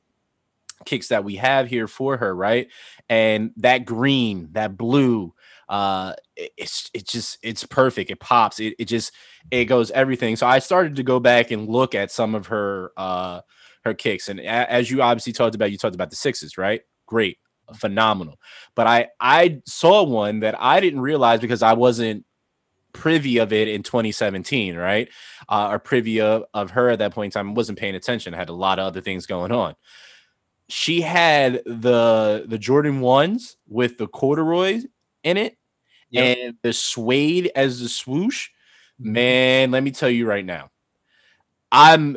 [0.84, 2.68] kicks that we have here for her, right?
[3.08, 5.32] And that green, that blue,
[5.66, 9.12] uh it's it's just it's perfect it pops it, it just
[9.50, 12.92] it goes everything so i started to go back and look at some of her
[12.98, 13.40] uh
[13.82, 16.82] her kicks and a- as you obviously talked about you talked about the sixes right
[17.06, 17.38] great
[17.76, 18.38] phenomenal
[18.74, 22.24] but i i saw one that i didn't realize because i wasn't
[22.92, 25.08] privy of it in 2017 right
[25.48, 28.34] uh or privy of, of her at that point in time I wasn't paying attention
[28.34, 29.74] I had a lot of other things going on
[30.68, 34.86] she had the the jordan ones with the corduroys
[35.24, 35.56] in it
[36.14, 36.38] yep.
[36.38, 38.48] and the suede as the swoosh.
[39.00, 39.12] Mm-hmm.
[39.12, 40.70] Man, let me tell you right now,
[41.72, 42.16] I'm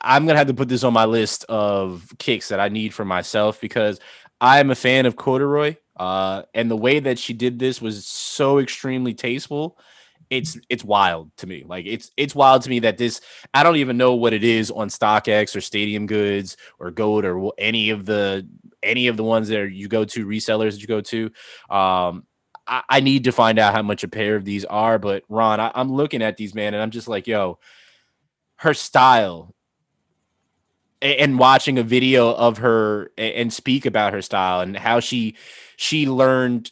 [0.00, 3.04] I'm gonna have to put this on my list of kicks that I need for
[3.04, 4.00] myself because
[4.40, 5.76] I'm a fan of corduroy.
[5.96, 9.78] Uh, and the way that she did this was so extremely tasteful.
[10.30, 11.64] It's it's wild to me.
[11.66, 13.20] Like it's it's wild to me that this
[13.52, 17.52] I don't even know what it is on StockX or Stadium Goods or Goat or
[17.58, 18.48] any of the
[18.82, 21.26] any of the ones that you go to resellers that you go to.
[21.70, 22.26] Um,
[22.66, 24.98] I, I, need to find out how much a pair of these are.
[24.98, 27.58] But Ron, I, I'm looking at these, man, and I'm just like, yo,
[28.56, 29.54] her style
[31.04, 35.36] and watching a video of her and speak about her style and how she
[35.76, 36.70] she learned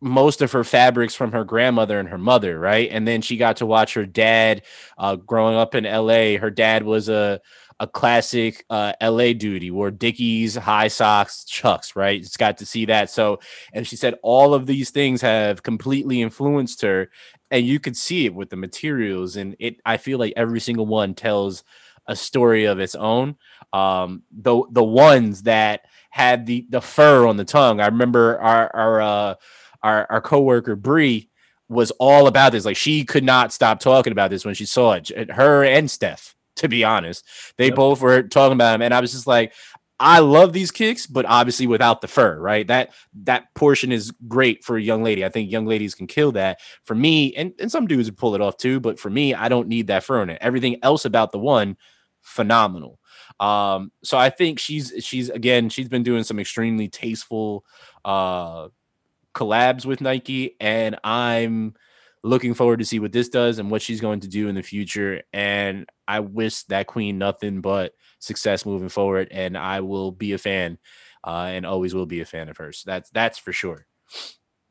[0.00, 3.56] most of her fabrics from her grandmother and her mother right and then she got
[3.56, 4.62] to watch her dad
[4.98, 7.40] uh, growing up in la her dad was a
[7.78, 12.18] a classic uh, LA duty wore Dickies, high socks, Chucks, right?
[12.18, 13.10] It's got to see that.
[13.10, 13.40] So,
[13.74, 17.10] and she said all of these things have completely influenced her,
[17.50, 19.36] and you could see it with the materials.
[19.36, 21.64] And it, I feel like every single one tells
[22.06, 23.36] a story of its own.
[23.76, 27.80] Um, the the ones that had the the fur on the tongue.
[27.80, 29.34] I remember our our uh,
[29.82, 31.28] our our coworker Bree
[31.68, 32.64] was all about this.
[32.64, 35.30] Like she could not stop talking about this when she saw it.
[35.30, 37.24] Her and Steph, to be honest,
[37.58, 37.74] they yep.
[37.74, 39.52] both were talking about him, and I was just like,
[39.98, 42.66] I love these kicks, but obviously without the fur, right?
[42.66, 45.24] That that portion is great for a young lady.
[45.24, 46.60] I think young ladies can kill that.
[46.84, 49.48] For me, and, and some dudes would pull it off too, but for me, I
[49.48, 50.38] don't need that fur in it.
[50.40, 51.76] Everything else about the one,
[52.22, 53.00] phenomenal.
[53.38, 57.64] Um, so I think she's she's again, she's been doing some extremely tasteful
[58.04, 58.68] uh
[59.34, 61.74] collabs with Nike, and I'm
[62.22, 64.62] looking forward to see what this does and what she's going to do in the
[64.62, 65.22] future.
[65.32, 70.38] And I wish that queen nothing but success moving forward, and I will be a
[70.38, 70.78] fan,
[71.24, 72.82] uh, and always will be a fan of hers.
[72.86, 73.86] That's that's for sure.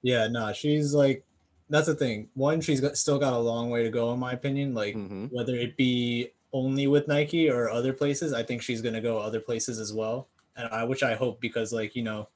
[0.01, 1.23] Yeah, no, nah, she's like
[1.69, 2.29] that's the thing.
[2.35, 4.73] One, she's got, still got a long way to go, in my opinion.
[4.73, 5.25] Like mm-hmm.
[5.31, 9.41] whether it be only with Nike or other places, I think she's gonna go other
[9.41, 10.29] places as well.
[10.55, 12.29] And I, which I hope because like you know,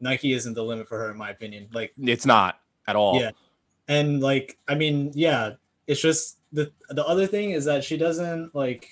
[0.00, 1.68] Nike isn't the limit for her, in my opinion.
[1.72, 3.20] Like it's not at all.
[3.20, 3.30] Yeah,
[3.86, 5.52] and like I mean, yeah,
[5.86, 8.88] it's just the the other thing is that she doesn't like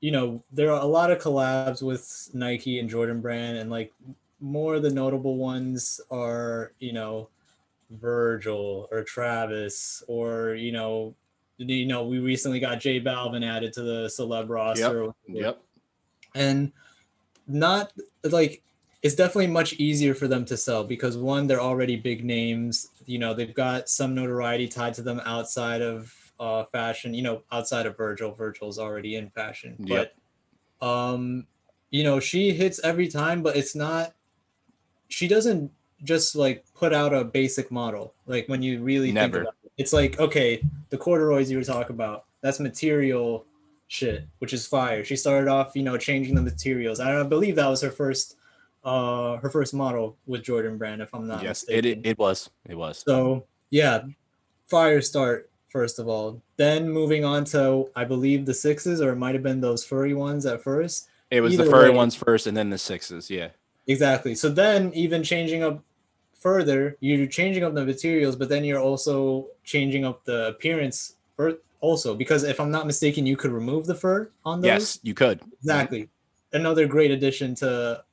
[0.00, 3.92] you know, there are a lot of collabs with Nike and Jordan Brand, and like
[4.40, 7.28] more of the notable ones are, you know,
[7.90, 11.12] Virgil or Travis, or you know,
[11.58, 15.04] you know, we recently got J Balvin added to the celeb roster.
[15.04, 15.14] Yep.
[15.28, 15.62] yep.
[16.34, 16.72] And
[17.46, 17.92] not
[18.24, 18.62] like
[19.02, 22.88] it's definitely much easier for them to sell because one, they're already big names.
[23.06, 27.42] You know, they've got some notoriety tied to them outside of uh, fashion, you know,
[27.52, 28.32] outside of Virgil.
[28.32, 29.76] Virgil's already in fashion.
[29.78, 30.12] Yep.
[30.80, 31.46] But um,
[31.90, 34.14] you know, she hits every time, but it's not
[35.08, 35.70] she doesn't
[36.02, 38.14] just like put out a basic model.
[38.26, 39.38] Like when you really Never.
[39.38, 39.55] think about.
[39.76, 43.44] It's like, okay, the corduroys you were talking about, that's material
[43.88, 45.04] shit, which is fire.
[45.04, 47.00] She started off, you know, changing the materials.
[47.00, 48.36] I believe that was her first
[48.84, 52.02] uh her first model with Jordan Brand, if I'm not yes, mistaken.
[52.04, 52.50] it it was.
[52.68, 53.02] It was.
[53.06, 54.02] So yeah,
[54.66, 56.40] fire start first of all.
[56.56, 60.14] Then moving on to I believe the sixes, or it might have been those furry
[60.14, 61.08] ones at first.
[61.30, 63.28] It was Either the furry way, ones first, and then the sixes.
[63.30, 63.48] Yeah.
[63.88, 64.34] Exactly.
[64.34, 65.82] So then, even changing up
[66.46, 71.54] further, you're changing up the materials, but then you're also changing up the appearance for
[71.80, 74.68] also because if I'm not mistaken, you could remove the fur on those.
[74.68, 75.40] Yes, you could.
[75.58, 76.08] Exactly.
[76.52, 78.04] Another great addition to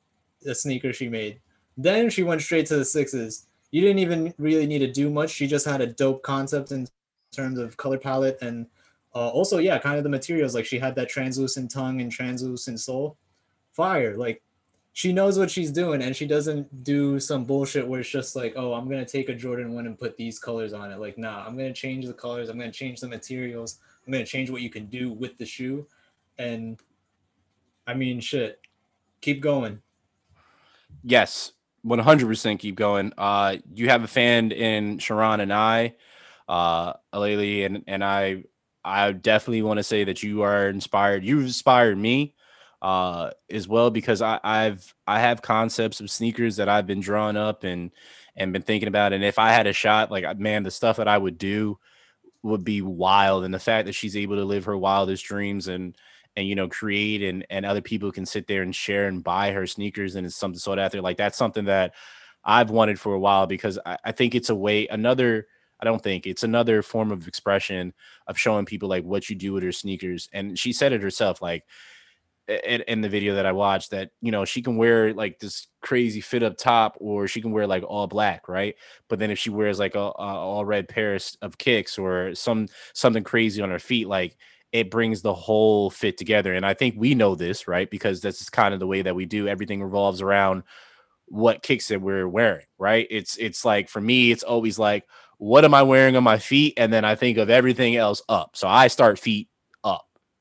[0.42, 1.42] the sneaker she made.
[1.78, 3.46] Then she went straight to the sixes.
[3.70, 5.30] You didn't even really need to do much.
[5.30, 6.88] She just had a dope concept in
[7.32, 8.66] terms of color palette and
[9.14, 12.80] uh, also yeah kind of the materials like she had that translucent tongue and translucent
[12.80, 13.16] sole
[13.74, 14.42] fire like
[14.94, 18.54] she knows what she's doing and she doesn't do some bullshit where it's just like
[18.56, 21.00] oh i'm gonna take a jordan 1 and put these colors on it.
[21.00, 22.48] Like nah i'm gonna change the colors.
[22.48, 23.80] I'm gonna change the materials.
[24.06, 25.86] I'm gonna change what you can do with the shoe.
[26.38, 26.80] And
[27.88, 28.62] i mean shit.
[29.22, 29.82] Keep going.
[31.04, 31.54] Yes
[31.86, 33.12] 100% keep going.
[33.18, 35.96] Uh you have a fan in shiran and i.
[36.48, 38.44] Uh Aleali and and I
[38.86, 41.24] I definitely want to say that you are inspired.
[41.24, 42.36] You've inspired me
[42.84, 47.38] uh as well because I, I've I have concepts of sneakers that I've been drawing
[47.38, 47.92] up and
[48.36, 49.14] and been thinking about.
[49.14, 51.80] And if I had a shot, like man, the stuff that I would do
[52.44, 53.46] would be wild.
[53.46, 55.98] And the fact that she's able to live her wildest dreams and
[56.36, 59.52] and you know create and and other people can sit there and share and buy
[59.52, 61.94] her sneakers and it's something out there like that's something that
[62.44, 65.48] I've wanted for a while because I, I think it's a way another
[65.84, 67.94] I don't think it's another form of expression
[68.28, 70.30] of showing people like what you do with her sneakers.
[70.32, 71.66] And she said it herself, like
[72.48, 75.68] in, in, the video that I watched, that you know she can wear like this
[75.82, 78.76] crazy fit up top, or she can wear like all black, right?
[79.08, 82.68] But then if she wears like a, a all red pair of kicks or some
[82.94, 84.36] something crazy on her feet, like
[84.72, 86.54] it brings the whole fit together.
[86.54, 87.90] And I think we know this, right?
[87.90, 89.48] Because this is kind of the way that we do.
[89.48, 90.64] Everything revolves around
[91.28, 93.08] what kicks that we're wearing, right?
[93.10, 95.06] It's it's like for me, it's always like
[95.38, 96.74] what am I wearing on my feet?
[96.78, 98.56] And then I think of everything else up.
[98.56, 99.50] So I start feet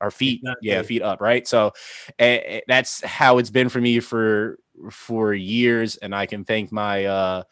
[0.02, 0.68] or feet, exactly.
[0.68, 1.46] yeah, feet up, right?
[1.48, 1.72] So
[2.18, 4.58] uh, that's how it's been for me for
[4.90, 5.96] for years.
[5.96, 7.42] And I can thank my uh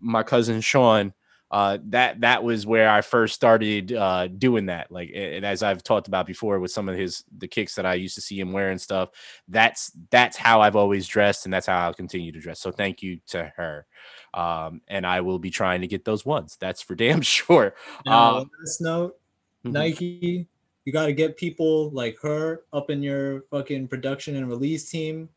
[0.00, 1.14] my cousin Sean.
[1.50, 4.90] Uh, that that was where I first started uh, doing that.
[4.90, 7.94] Like, and as I've talked about before, with some of his the kicks that I
[7.94, 9.10] used to see him wearing stuff.
[9.46, 12.58] That's that's how I've always dressed, and that's how I'll continue to dress.
[12.58, 13.86] So thank you to her.
[14.32, 16.56] Um, and I will be trying to get those ones.
[16.58, 17.76] That's for damn sure.
[18.04, 19.16] Now, um, this note,
[19.64, 19.72] mm-hmm.
[19.74, 20.48] Nike,
[20.84, 25.28] you got to get people like her up in your fucking production and release team.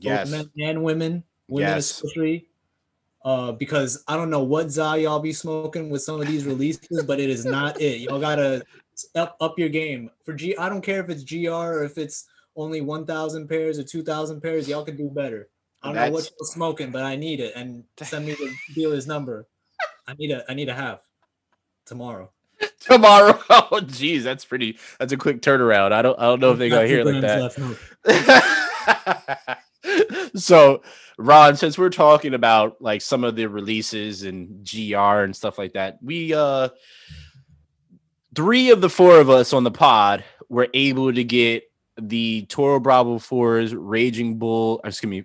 [0.00, 0.30] Yes.
[0.30, 1.90] men and women, women yes.
[1.90, 2.48] especially.
[3.24, 7.04] Uh, because I don't know what za y'all be smoking with some of these releases,
[7.04, 8.00] but it is not it.
[8.00, 8.62] Y'all gotta
[9.14, 10.56] up up your game for G.
[10.58, 14.02] I don't care if it's GR or if it's only one thousand pairs or two
[14.02, 14.68] thousand pairs.
[14.68, 15.48] Y'all can do better.
[15.82, 16.10] I don't That's...
[16.10, 17.54] know what you're smoking, but I need it.
[17.56, 19.46] And send me the dealer's number.
[20.06, 21.00] I need a I need a half.
[21.86, 22.30] tomorrow.
[22.80, 23.38] tomorrow.
[23.50, 24.78] Oh, geez, that's pretty.
[24.98, 25.92] That's a quick turnaround.
[25.92, 26.18] I don't.
[26.18, 27.58] I don't know if they got here like that.
[30.34, 30.82] so,
[31.18, 35.72] Ron, since we're talking about like some of the releases and GR and stuff like
[35.72, 36.68] that, we uh,
[38.34, 41.64] three of the four of us on the pod were able to get
[42.00, 44.80] the Toro Bravo fours, Raging Bull.
[44.84, 45.24] Excuse me,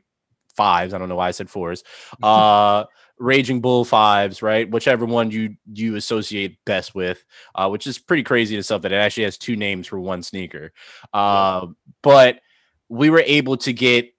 [0.56, 0.94] fives.
[0.94, 1.84] I don't know why I said fours.
[2.22, 2.86] Uh
[3.20, 4.70] Raging Bull fives, right?
[4.70, 8.94] Whichever one you you associate best with, uh, which is pretty crazy to stuff that
[8.94, 10.72] it actually has two names for one sneaker.
[11.14, 11.68] Uh,
[12.02, 12.40] but
[12.88, 14.14] we were able to get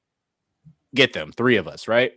[0.94, 2.12] get them, three of us, right?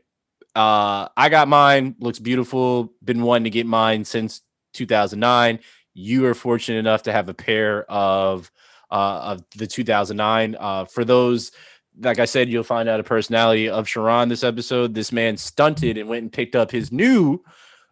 [0.56, 2.94] Uh, I got mine, looks beautiful.
[3.04, 4.42] Been wanting to get mine since
[4.74, 5.60] 2009.
[5.94, 8.52] You are fortunate enough to have a pair of
[8.92, 10.56] uh, of the 2009.
[10.60, 11.52] Uh, for those
[12.02, 14.94] like I said, you'll find out a personality of Shiran this episode.
[14.94, 17.44] This man stunted and went and picked up his new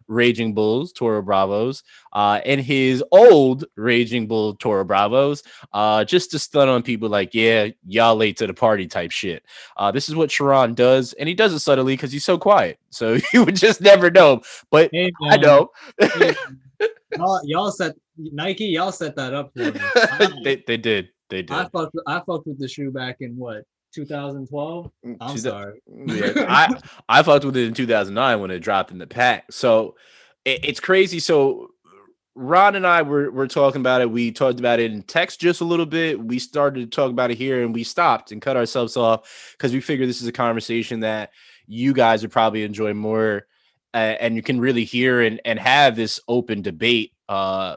[0.08, 6.38] Raging Bulls Toro Bravos uh, and his old Raging Bull Toro Bravos uh, just to
[6.38, 9.44] stun on people like, yeah, y'all late to the party type shit.
[9.76, 12.78] Uh, this is what Shiran does, and he does it subtly because he's so quiet.
[12.90, 14.42] So you would just never know.
[14.70, 15.70] But hey, I know.
[17.16, 20.42] y'all, y'all set Nike, y'all set that up for me.
[20.44, 21.08] they, they did.
[21.30, 21.52] They did.
[21.52, 24.90] I fucked, I fucked with the shoe back in what 2012.
[25.04, 25.82] Mm, I'm sorry.
[25.86, 26.78] yeah, I
[27.08, 29.52] I fucked with it in 2009 when it dropped in the pack.
[29.52, 29.96] So
[30.44, 31.18] it, it's crazy.
[31.18, 31.68] So
[32.34, 34.10] Ron and I were, were talking about it.
[34.10, 36.18] We talked about it in text just a little bit.
[36.18, 39.72] We started to talk about it here and we stopped and cut ourselves off because
[39.72, 41.30] we figured this is a conversation that
[41.66, 43.46] you guys would probably enjoy more
[43.94, 47.12] uh, and you can really hear and, and have this open debate.
[47.28, 47.76] Uh,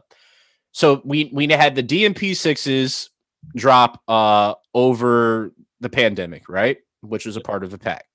[0.71, 3.09] so we we had the DMP sixes
[3.55, 5.53] drop uh, over
[5.85, 6.77] the pandemic, right?
[7.01, 8.05] Which was a part of the pack.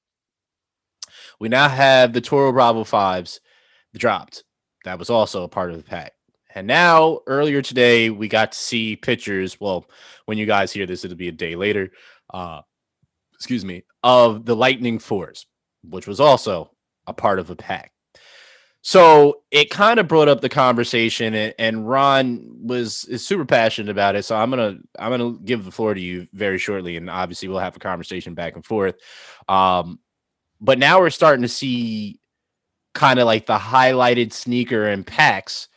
[1.39, 3.41] We now have the Toro Bravo fives
[3.97, 4.43] dropped.
[4.85, 6.13] That was also a part of the pack.
[6.53, 9.61] And now, earlier today, we got to see pictures.
[9.61, 9.87] Well,
[10.27, 11.93] when you guys hear this, it'll be a day later.
[12.35, 12.63] Uh,
[13.35, 15.47] excuse me, of the Lightning Fours,
[15.85, 16.73] which was also
[17.07, 17.93] a part of the pack.
[18.83, 24.17] So it kind of brought up the conversation, and, Ron was is super passionate about
[24.17, 24.25] it.
[24.25, 27.59] So I'm gonna I'm gonna give the floor to you very shortly, and obviously we'll
[27.59, 28.97] have a conversation back and forth.
[29.49, 29.99] Um,
[30.61, 32.21] but now we're starting to see
[32.95, 35.69] kind of like the highlighted sneaker and packs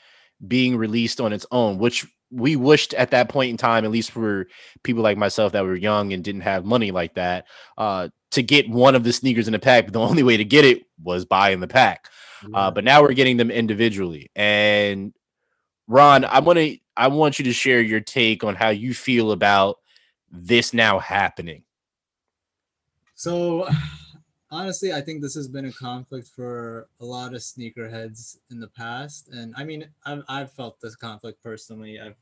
[0.47, 4.11] being released on its own, which we wished at that point in time, at least
[4.11, 4.47] for
[4.83, 7.45] people like myself that were young and didn't have money like that,
[7.77, 9.85] uh, to get one of the sneakers in the pack.
[9.85, 12.09] But the only way to get it was buying the pack.
[12.53, 14.31] Uh, but now we're getting them individually.
[14.35, 15.13] And
[15.87, 19.31] Ron, I want to I want you to share your take on how you feel
[19.31, 19.79] about
[20.31, 21.63] this now happening.
[23.15, 23.67] So
[24.51, 28.67] honestly, I think this has been a conflict for a lot of sneakerheads in the
[28.67, 31.99] past, and I mean, I've I've felt this conflict personally.
[31.99, 32.15] I've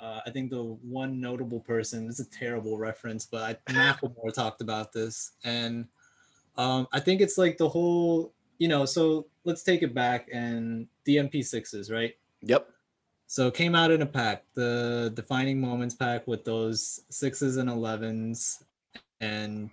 [0.00, 4.60] uh, I think the one notable person is a terrible reference, but I, Macklemore talked
[4.60, 5.86] about this, and
[6.56, 10.86] um, I think it's like the whole you know, so let's take it back and
[11.04, 12.14] the MP6s, right?
[12.42, 12.68] Yep.
[13.26, 17.70] So it came out in a pack, the defining moments pack with those sixes and
[17.70, 18.62] elevens,
[19.22, 19.70] and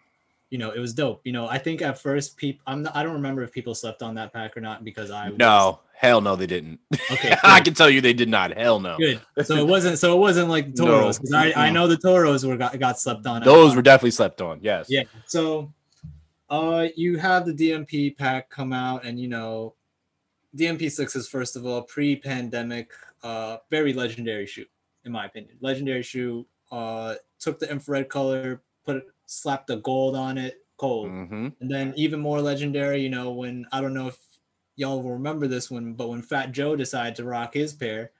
[0.49, 1.19] you know it was dope.
[1.25, 4.01] You know, I think at first people, I'm not, I don't remember if people slept
[4.01, 6.79] on that pack or not because I no, hell no, they didn't.
[7.11, 8.57] Okay, I can tell you they did not.
[8.57, 8.97] Hell no.
[8.97, 9.19] Good.
[9.43, 9.99] So it wasn't.
[9.99, 11.39] So it wasn't like Toros because no.
[11.39, 13.43] I, I know the Toros were got, got slept on.
[13.43, 14.59] Those were definitely slept on.
[14.61, 14.87] Yes.
[14.89, 15.03] Yeah.
[15.25, 15.73] So
[16.49, 19.75] uh, you have the DMP pack come out, and you know,
[20.55, 22.91] DMP six is first of all pre-pandemic,
[23.23, 24.65] uh, very legendary shoe
[25.05, 25.57] in my opinion.
[25.61, 26.45] Legendary shoe.
[26.71, 31.47] Uh, took the infrared color, put it, slapped the gold on it, cold, mm-hmm.
[31.59, 33.01] and then even more legendary.
[33.01, 34.17] You know, when I don't know if
[34.75, 38.11] y'all will remember this one, but when Fat Joe decided to rock his pair,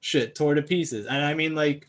[0.00, 1.86] shit tore to pieces, and I mean like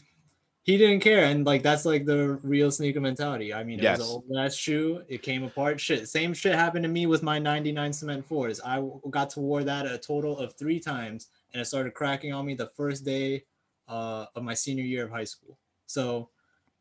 [0.68, 3.54] he didn't care, and like that's like the real sneaker mentality.
[3.54, 4.00] I mean, it yes.
[4.00, 5.02] was an old ass shoe.
[5.08, 5.80] It came apart.
[5.80, 8.60] Shit, same shit happened to me with my '99 cement fours.
[8.60, 12.46] I got to wear that a total of three times, and it started cracking on
[12.46, 13.46] me the first day
[13.88, 15.58] uh, of my senior year of high school.
[15.86, 16.28] So,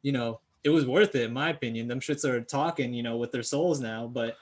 [0.03, 1.87] you know, it was worth it in my opinion.
[1.87, 4.37] Them shits are talking, you know, with their souls now, but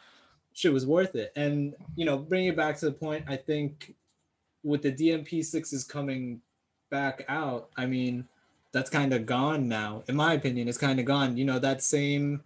[0.55, 1.35] shit was worth it.
[1.37, 3.95] And you know, bringing it back to the point, I think
[4.63, 6.41] with the DMP sixes coming
[6.89, 8.27] back out, I mean
[8.75, 10.03] that's kind of gone now.
[10.09, 11.37] In my opinion, it's kind of gone.
[11.37, 12.43] You know, that same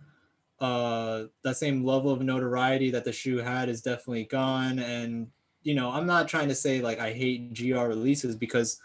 [0.61, 4.79] uh that same level of notoriety that the shoe had is definitely gone.
[4.79, 5.29] And
[5.63, 8.79] you know, I'm not trying to say like I hate GR releases because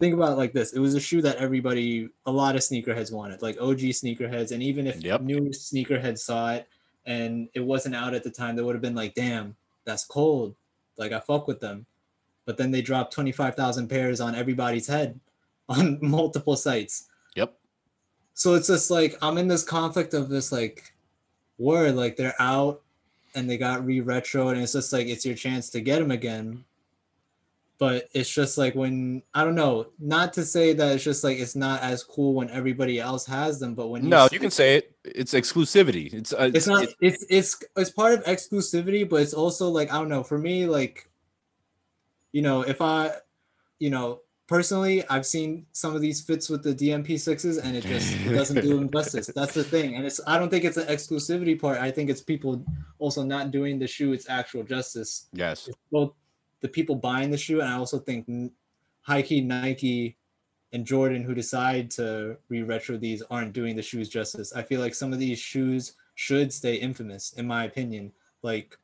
[0.00, 0.72] think about it like this.
[0.72, 4.50] It was a shoe that everybody a lot of sneakerheads wanted, like OG sneakerheads.
[4.50, 5.20] And even if yep.
[5.20, 6.66] new sneakerheads saw it
[7.06, 10.56] and it wasn't out at the time, they would have been like, damn, that's cold.
[10.96, 11.86] Like I fuck with them.
[12.46, 15.20] but then they drop 25,000 pairs on everybody's head
[15.70, 17.08] on multiple sites.
[17.36, 17.56] Yep.
[18.34, 20.94] So it's just like I'm in this conflict of this like
[21.56, 22.82] word like they're out
[23.34, 26.64] and they got re-retro and it's just like it's your chance to get them again
[27.80, 31.38] but it's just like when I don't know, not to say that it's just like
[31.38, 34.50] it's not as cool when everybody else has them, but when you no, you can
[34.50, 34.94] say it.
[35.02, 36.12] It's exclusivity.
[36.12, 36.88] It's uh, it's not.
[37.00, 40.22] It's, it's it's part of exclusivity, but it's also like I don't know.
[40.22, 41.08] For me, like
[42.32, 43.12] you know, if I,
[43.78, 44.20] you know,
[44.50, 48.34] personally, I've seen some of these fits with the DMP sixes, and it just it
[48.34, 49.28] doesn't do them justice.
[49.34, 51.78] That's the thing, and it's I don't think it's an exclusivity part.
[51.78, 52.62] I think it's people
[52.98, 55.28] also not doing the shoe its actual justice.
[55.32, 55.68] Yes.
[55.68, 56.12] It's both
[56.60, 58.26] the people buying the shoe, and I also think
[59.02, 60.18] high key Nike
[60.72, 64.52] and Jordan who decide to re-retro these aren't doing the shoes justice.
[64.52, 68.12] I feel like some of these shoes should stay infamous, in my opinion.
[68.42, 68.76] Like,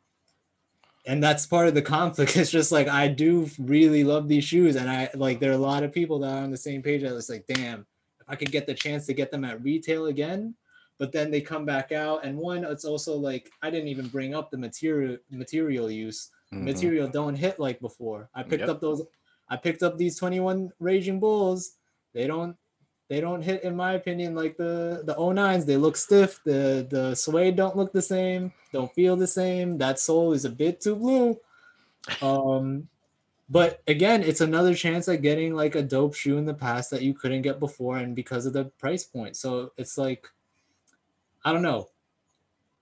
[1.06, 2.36] and that's part of the conflict.
[2.36, 5.58] It's just like I do really love these shoes, and I like there are a
[5.58, 7.04] lot of people that are on the same page.
[7.04, 7.86] I was like, damn,
[8.20, 10.54] if I could get the chance to get them at retail again,
[10.98, 12.24] but then they come back out.
[12.24, 16.64] And one, it's also like I didn't even bring up the material material use mm-hmm.
[16.64, 18.28] material don't hit like before.
[18.34, 18.70] I picked yep.
[18.70, 19.02] up those
[19.48, 21.72] I picked up these 21 Raging Bulls.
[22.14, 22.56] They don't
[23.08, 25.64] they don't hit in my opinion like the the 09s.
[25.64, 26.40] They look stiff.
[26.44, 28.52] The the suede don't look the same.
[28.72, 29.78] Don't feel the same.
[29.78, 31.38] That sole is a bit too blue.
[32.20, 32.88] Um
[33.48, 37.02] but again, it's another chance at getting like a dope shoe in the past that
[37.02, 39.36] you couldn't get before and because of the price point.
[39.36, 40.26] So it's like
[41.44, 41.88] I don't know.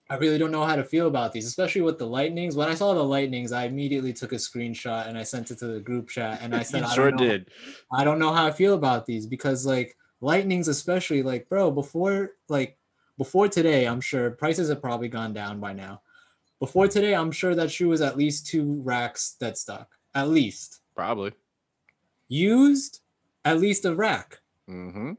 [0.08, 2.56] I really don't know how to feel about these, especially with the lightnings.
[2.56, 5.66] When I saw the lightnings, I immediately took a screenshot and I sent it to
[5.66, 7.50] the group chat and I said, I sure did.
[7.92, 12.32] I don't know how I feel about these because like lightnings, especially like, bro, before
[12.48, 12.78] like
[13.18, 16.02] before today, I'm sure prices have probably gone down by now.
[16.58, 20.80] Before today, I'm sure that shoe was at least two racks dead stock, at least.
[20.96, 21.32] Probably.
[22.28, 23.00] Used,
[23.44, 24.40] at least a rack.
[24.68, 25.12] Mm-hmm.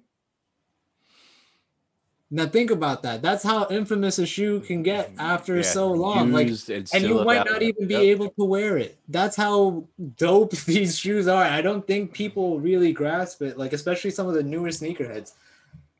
[2.35, 3.21] Now think about that.
[3.21, 5.21] That's how infamous a shoe can get mm-hmm.
[5.21, 6.33] after yeah, so long.
[6.33, 8.03] Like, and, and you might not even be yep.
[8.03, 8.97] able to wear it.
[9.07, 9.85] That's how
[10.17, 11.45] dope these shoes are.
[11.45, 12.13] I don't think mm-hmm.
[12.13, 13.57] people really grasp it.
[13.57, 15.31] Like, especially some of the newer sneakerheads.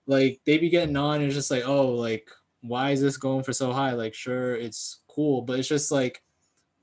[0.08, 2.30] Like, they be getting on and it's just like, oh, like,
[2.60, 3.94] why is this going for so high?
[3.94, 6.22] Like, sure, it's cool, but it's just like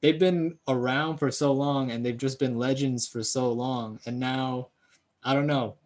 [0.01, 4.01] they've been around for so long and they've just been legends for so long.
[4.07, 4.69] And now,
[5.23, 5.77] I don't know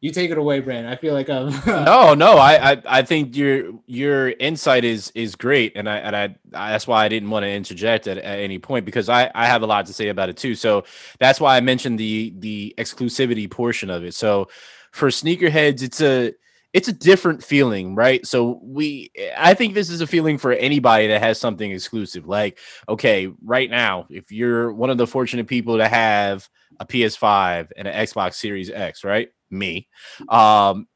[0.00, 0.86] you take it away, Branden.
[0.86, 2.36] I feel like I'm no, no.
[2.36, 6.24] I, I, I think your your insight is is great, and I and I,
[6.54, 9.46] I that's why I didn't want to interject at, at any point because I I
[9.46, 10.54] have a lot to say about it too.
[10.54, 10.84] So
[11.18, 14.14] that's why I mentioned the the exclusivity portion of it.
[14.14, 14.48] So
[14.92, 16.32] for sneakerheads, it's a
[16.72, 18.24] it's a different feeling, right?
[18.24, 22.28] So we I think this is a feeling for anybody that has something exclusive.
[22.28, 27.70] Like, okay, right now, if you're one of the fortunate people to have a PS5
[27.76, 29.30] and an Xbox Series X, right?
[29.50, 29.88] Me.
[30.28, 30.86] Um,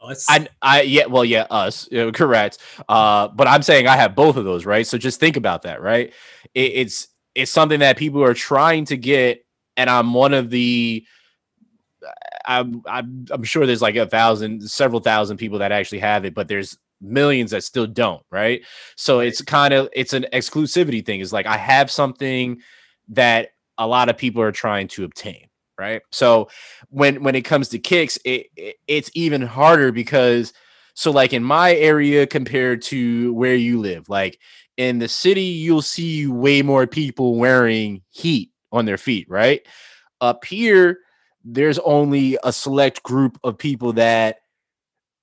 [0.00, 0.26] us.
[0.28, 2.58] I, I, yeah, well, yeah, us, correct.
[2.88, 4.86] Uh, but I'm saying I have both of those, right?
[4.86, 6.12] So just think about that, right?
[6.54, 9.44] It, it's it's something that people are trying to get,
[9.76, 11.04] and I'm one of the.
[12.46, 16.34] I'm, I'm I'm sure there's like a thousand, several thousand people that actually have it,
[16.34, 18.62] but there's millions that still don't, right?
[18.96, 21.20] So it's kind of it's an exclusivity thing.
[21.20, 22.60] It's like I have something
[23.08, 25.48] that a lot of people are trying to obtain
[25.78, 26.02] right?
[26.10, 26.48] So
[26.88, 30.52] when when it comes to kicks, it, it, it's even harder because
[30.94, 34.38] so like in my area compared to where you live, like
[34.76, 39.66] in the city, you'll see way more people wearing heat on their feet, right?
[40.20, 40.98] Up here,
[41.44, 44.38] there's only a select group of people that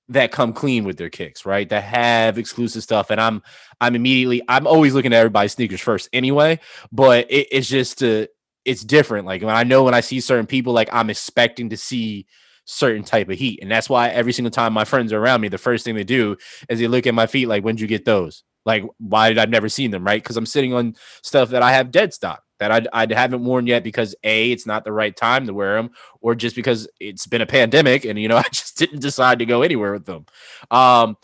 [0.09, 1.67] that come clean with their kicks, right?
[1.69, 3.09] That have exclusive stuff.
[3.09, 3.41] And I'm
[3.81, 6.59] I'm immediately I'm always looking at everybody's sneakers first anyway,
[6.91, 8.27] but it, it's just to
[8.65, 9.25] it's different.
[9.25, 12.25] Like when I know when I see certain people, like I'm expecting to see
[12.65, 13.59] certain type of heat.
[13.61, 16.03] And that's why every single time my friends are around me, the first thing they
[16.03, 16.37] do
[16.69, 18.43] is they look at my feet like, when'd you get those?
[18.65, 20.05] Like, why did I never seen them?
[20.05, 20.23] Right.
[20.23, 23.67] Cause I'm sitting on stuff that I have dead stock that I, I haven't worn
[23.67, 25.91] yet because A, it's not the right time to wear them,
[26.21, 29.45] or just because it's been a pandemic and, you know, I just didn't decide to
[29.45, 30.25] go anywhere with them.
[30.71, 31.17] Um,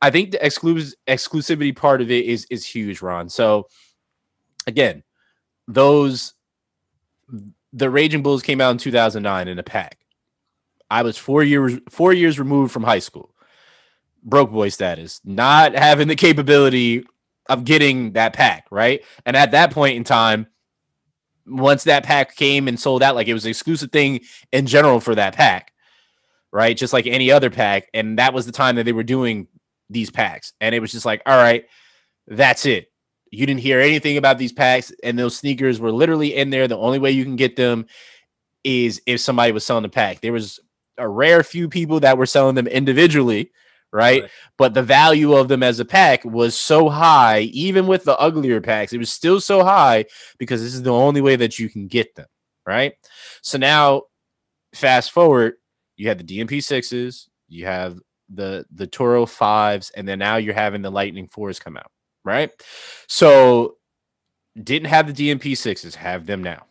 [0.00, 3.28] I think the exclus- exclusivity part of it is is huge, Ron.
[3.28, 3.68] So
[4.66, 5.02] again,
[5.68, 6.34] those
[7.72, 9.98] the Raging Bulls came out in 2009 in a pack.
[10.90, 13.34] I was four years four years removed from high school,
[14.22, 17.04] broke boy status, not having the capability
[17.48, 19.04] of getting that pack, right?
[19.24, 20.46] And at that point in time,
[21.46, 24.20] once that pack came and sold out, like it was an exclusive thing
[24.52, 25.72] in general for that pack,
[26.52, 26.76] right?
[26.76, 27.88] Just like any other pack.
[27.94, 29.46] And that was the time that they were doing
[29.88, 30.52] these packs.
[30.60, 31.64] And it was just like, all right,
[32.26, 32.90] that's it.
[33.30, 36.68] You didn't hear anything about these packs, and those sneakers were literally in there.
[36.68, 37.86] The only way you can get them
[38.64, 40.20] is if somebody was selling the pack.
[40.20, 40.60] There was
[40.98, 43.52] a rare few people that were selling them individually,
[43.92, 44.22] right?
[44.22, 44.30] right?
[44.58, 48.60] But the value of them as a pack was so high, even with the uglier
[48.60, 50.06] packs, it was still so high
[50.38, 52.26] because this is the only way that you can get them,
[52.66, 52.94] right?
[53.42, 54.02] So now,
[54.74, 55.54] fast forward,
[55.96, 57.98] you have the DMP sixes, you have
[58.28, 61.90] the the Toro fives, and then now you're having the Lightning fours come out,
[62.26, 62.50] right?
[63.06, 63.76] So
[64.60, 66.66] didn't have the DMP sixes, have them now.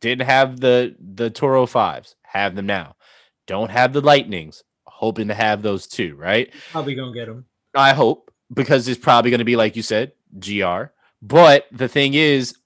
[0.00, 2.96] Didn't have the the Toro fives, have them now.
[3.46, 6.52] Don't have the Lightnings, hoping to have those too, right?
[6.72, 7.44] Probably gonna get them.
[7.74, 10.84] I hope because it's probably gonna be like you said, GR.
[11.22, 12.56] But the thing is,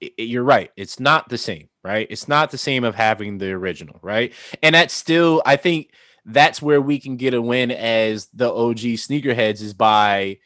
[0.00, 0.70] it, you're right.
[0.76, 2.06] It's not the same, right?
[2.10, 4.32] It's not the same of having the original, right?
[4.62, 5.90] And that's still, I think
[6.24, 10.38] that's where we can get a win as the OG sneakerheads is by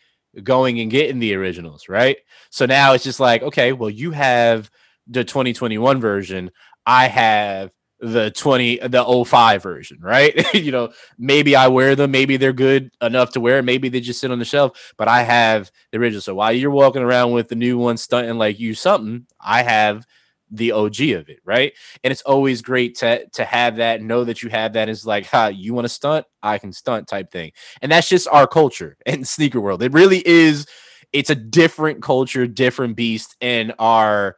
[0.43, 2.17] going and getting the originals, right?
[2.51, 4.71] So now it's just like, okay, well, you have
[5.07, 6.51] the 2021 version.
[6.87, 7.71] I have
[8.01, 10.55] the 20 the 05 version, right?
[10.55, 14.21] you know, maybe I wear them, maybe they're good enough to wear, maybe they just
[14.21, 16.21] sit on the shelf, but I have the original.
[16.21, 20.05] So while you're walking around with the new one stunting like you something, I have
[20.53, 21.73] the OG of it, right?
[22.05, 24.89] And it's always great to to have that, know that you have that.
[24.89, 27.53] Is like, ha, you want to stunt, I can stunt type thing.
[27.81, 29.83] And that's just our culture in sneaker world.
[29.83, 30.67] It really is,
[31.13, 34.37] it's a different culture, different beast in our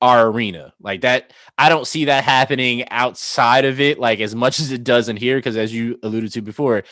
[0.00, 0.74] our arena.
[0.80, 4.82] Like that, I don't see that happening outside of it, like as much as it
[4.82, 5.36] does in here.
[5.36, 6.82] Because as you alluded to before,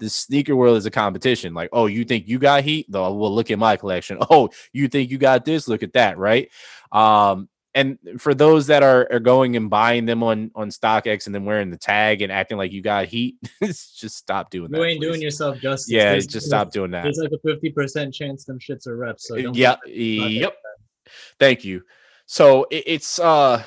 [0.00, 1.52] the sneaker world is a competition.
[1.52, 2.86] Like, oh, you think you got heat?
[2.88, 4.18] Though, well, look at my collection.
[4.30, 5.68] Oh, you think you got this?
[5.68, 6.48] Look at that, right?
[6.90, 11.34] Um, and for those that are, are going and buying them on on StockX and
[11.34, 14.78] then wearing the tag and acting like you got heat, just stop doing that.
[14.78, 15.06] You ain't please.
[15.06, 15.90] doing yourself justice.
[15.90, 17.04] Yeah, there's, just stop doing that.
[17.04, 19.28] There's like a fifty percent chance them shits are reps.
[19.28, 20.56] So yeah, yep.
[21.38, 21.82] Thank you.
[22.26, 23.62] So it, it's uh,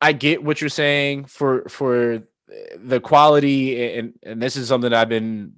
[0.00, 2.22] I get what you're saying for for
[2.76, 5.54] the quality and and this is something I've been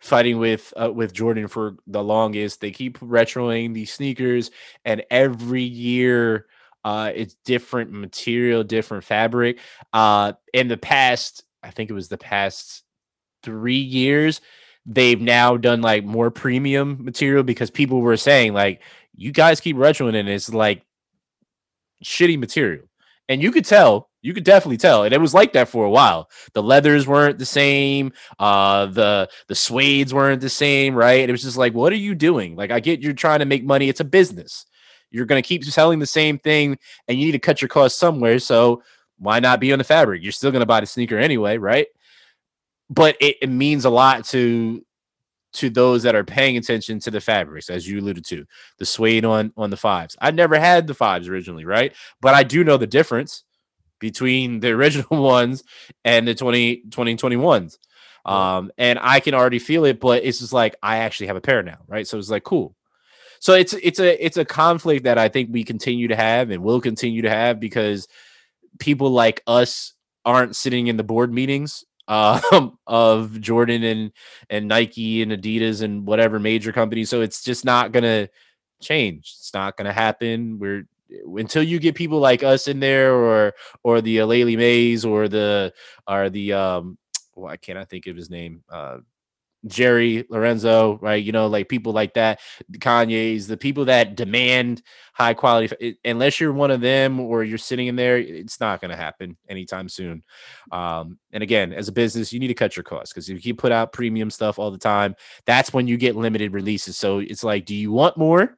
[0.00, 2.60] fighting with uh, with Jordan for the longest.
[2.60, 4.50] They keep retroing these sneakers,
[4.84, 6.46] and every year
[6.84, 9.58] uh, it's different material, different fabric.
[9.92, 12.82] Uh, in the past, I think it was the past
[13.42, 14.40] three years,
[14.86, 18.82] they've now done like more premium material because people were saying like,
[19.14, 20.82] you guys keep retroing, and it's like
[22.04, 22.84] shitty material,
[23.28, 25.90] and you could tell you could definitely tell, and it was like that for a
[25.90, 26.28] while.
[26.52, 28.12] The leathers weren't the same.
[28.38, 31.28] Uh, the the suedes weren't the same, right?
[31.28, 32.54] It was just like, what are you doing?
[32.54, 33.88] Like, I get you're trying to make money.
[33.88, 34.66] It's a business.
[35.10, 38.38] You're gonna keep selling the same thing, and you need to cut your costs somewhere.
[38.38, 38.82] So
[39.18, 40.22] why not be on the fabric?
[40.22, 41.86] You're still gonna buy the sneaker anyway, right?
[42.90, 44.84] But it, it means a lot to
[45.52, 48.44] to those that are paying attention to the fabrics, as you alluded to,
[48.78, 50.14] the suede on on the fives.
[50.20, 51.94] I never had the fives originally, right?
[52.20, 53.44] But I do know the difference
[54.00, 55.62] between the original ones
[56.04, 57.78] and the 20, 2021s.
[58.24, 61.40] Um, and I can already feel it, but it's just like I actually have a
[61.40, 62.06] pair now, right?
[62.06, 62.76] So it's like cool.
[63.40, 66.62] So it's it's a it's a conflict that I think we continue to have and
[66.62, 68.06] will continue to have because
[68.78, 69.94] people like us
[70.26, 74.12] aren't sitting in the board meetings um, of Jordan and
[74.50, 77.08] and Nike and Adidas and whatever major companies.
[77.08, 78.28] So it's just not gonna
[78.82, 79.34] change.
[79.38, 80.58] It's not gonna happen.
[80.58, 80.86] We're
[81.36, 85.72] until you get people like us in there or or the Aleali Mays or the
[86.06, 86.98] or the um
[87.34, 88.62] why can't I think of his name?
[88.70, 88.98] Uh
[89.66, 91.22] Jerry Lorenzo, right?
[91.22, 92.40] You know, like people like that,
[92.72, 94.82] Kanye's, the people that demand
[95.12, 95.98] high quality.
[96.04, 99.36] unless you're one of them or you're sitting in there, it's not going to happen
[99.48, 100.22] anytime soon.
[100.72, 103.54] Um, and again, as a business, you need to cut your costs because if you
[103.54, 106.96] put out premium stuff all the time, that's when you get limited releases.
[106.96, 108.56] So it's like, do you want more?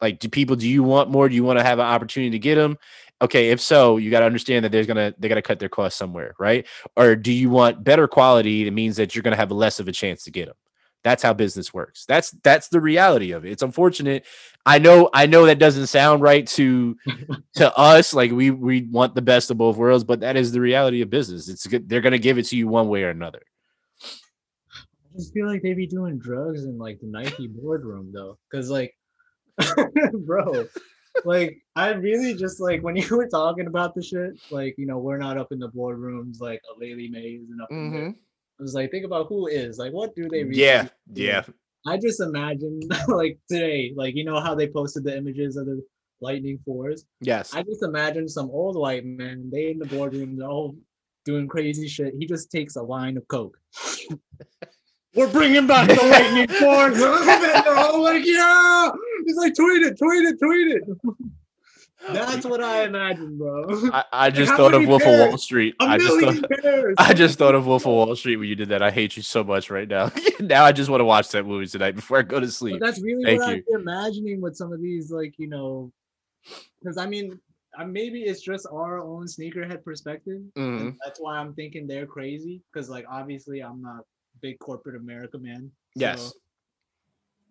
[0.00, 1.28] Like, do people do you want more?
[1.28, 2.76] Do you want to have an opportunity to get them?
[3.22, 5.70] Okay, if so, you got to understand that there's gonna they got to cut their
[5.70, 6.66] costs somewhere, right?
[6.96, 8.66] Or do you want better quality?
[8.66, 10.56] It means that you're gonna have less of a chance to get them.
[11.06, 12.04] That's how business works.
[12.04, 13.52] That's that's the reality of it.
[13.52, 14.26] It's unfortunate.
[14.66, 16.96] I know I know that doesn't sound right to
[17.54, 18.12] to us.
[18.12, 21.08] Like we we want the best of both worlds, but that is the reality of
[21.08, 21.48] business.
[21.48, 21.88] It's good.
[21.88, 23.42] They're gonna give it to you one way or another.
[24.02, 28.68] I just feel like they'd be doing drugs in like the Nike boardroom though, because
[28.68, 28.95] like
[30.26, 30.66] bro.
[31.24, 34.98] like I really just like when you were talking about the shit, like you know,
[34.98, 37.94] we're not up in the boardrooms like Aleali Mays and up mm-hmm.
[37.94, 38.14] in there.
[38.58, 40.44] I was like, think about who is like, what do they?
[40.44, 41.22] Really yeah, do?
[41.22, 41.42] yeah.
[41.86, 45.82] I just imagine like today, like you know how they posted the images of the
[46.20, 47.04] lightning fours.
[47.20, 47.54] Yes.
[47.54, 49.50] I just imagine some old white man.
[49.52, 50.74] They in the boardroom, they're all
[51.24, 52.14] doing crazy shit.
[52.18, 53.58] He just takes a line of coke.
[55.14, 56.48] we're bringing back the lightning
[57.76, 58.90] all like, yeah.
[59.26, 60.84] He's like, tweet it, tweet it, tweet it.
[62.12, 63.90] That's what I imagine, bro.
[63.92, 65.08] I, I just how thought of many Wolf of?
[65.30, 65.74] Wall Street.
[65.80, 66.94] A I just million thought pairs.
[66.98, 68.82] I just thought of Wolf of Wall Street when you did that.
[68.82, 70.12] I hate you so much right now.
[70.40, 72.80] now I just want to watch that movie tonight before I go to But sleep.
[72.80, 73.64] that's really Thank what you.
[73.74, 75.90] I'm imagining with some of these, like you know,
[76.80, 77.40] because I mean,
[77.78, 80.42] uh, maybe it's just our own sneakerhead perspective.
[80.54, 80.96] and Mhm.
[81.04, 82.62] That's why I'm thinking they're crazy.
[82.72, 84.02] Because like obviously I'm not
[84.42, 85.72] big corporate America man.
[85.96, 86.34] Yes.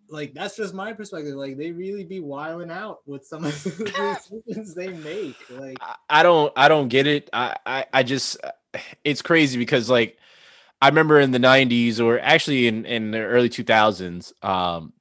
[0.09, 1.35] Like that's just my perspective.
[1.35, 3.85] Like they really be wiling out with some of the
[4.39, 5.35] decisions they make.
[5.49, 7.29] Like I- I don't I don't get it.
[7.33, 8.37] I, I I just
[9.03, 10.17] it's crazy because like
[10.81, 14.93] I remember in the 90s or actually in in the early 2000s um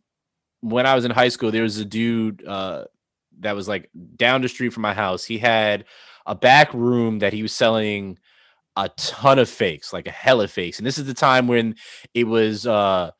[0.60, 2.84] when I was in high school there was a dude uh
[3.40, 5.24] that was like down the street from my house.
[5.24, 5.84] He had
[6.26, 8.18] a back room that he was selling
[8.76, 10.78] a ton of fakes, like a hell of fakes.
[10.78, 11.74] And this is the time when
[12.14, 13.10] it was uh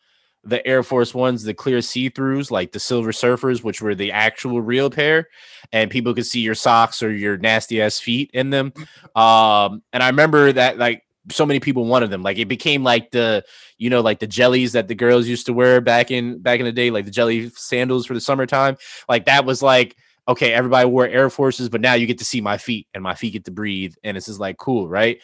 [0.44, 4.60] the Air Force Ones, the clear see-throughs, like the Silver Surfers, which were the actual
[4.60, 5.28] real pair,
[5.72, 8.72] and people could see your socks or your nasty ass feet in them.
[9.16, 12.22] Um, and I remember that like so many people wanted them.
[12.22, 13.44] Like it became like the,
[13.78, 16.66] you know, like the jellies that the girls used to wear back in back in
[16.66, 18.76] the day, like the jelly sandals for the summertime.
[19.08, 22.40] Like that was like okay, everybody wore Air Forces, but now you get to see
[22.40, 25.20] my feet and my feet get to breathe, and it's just like cool, right?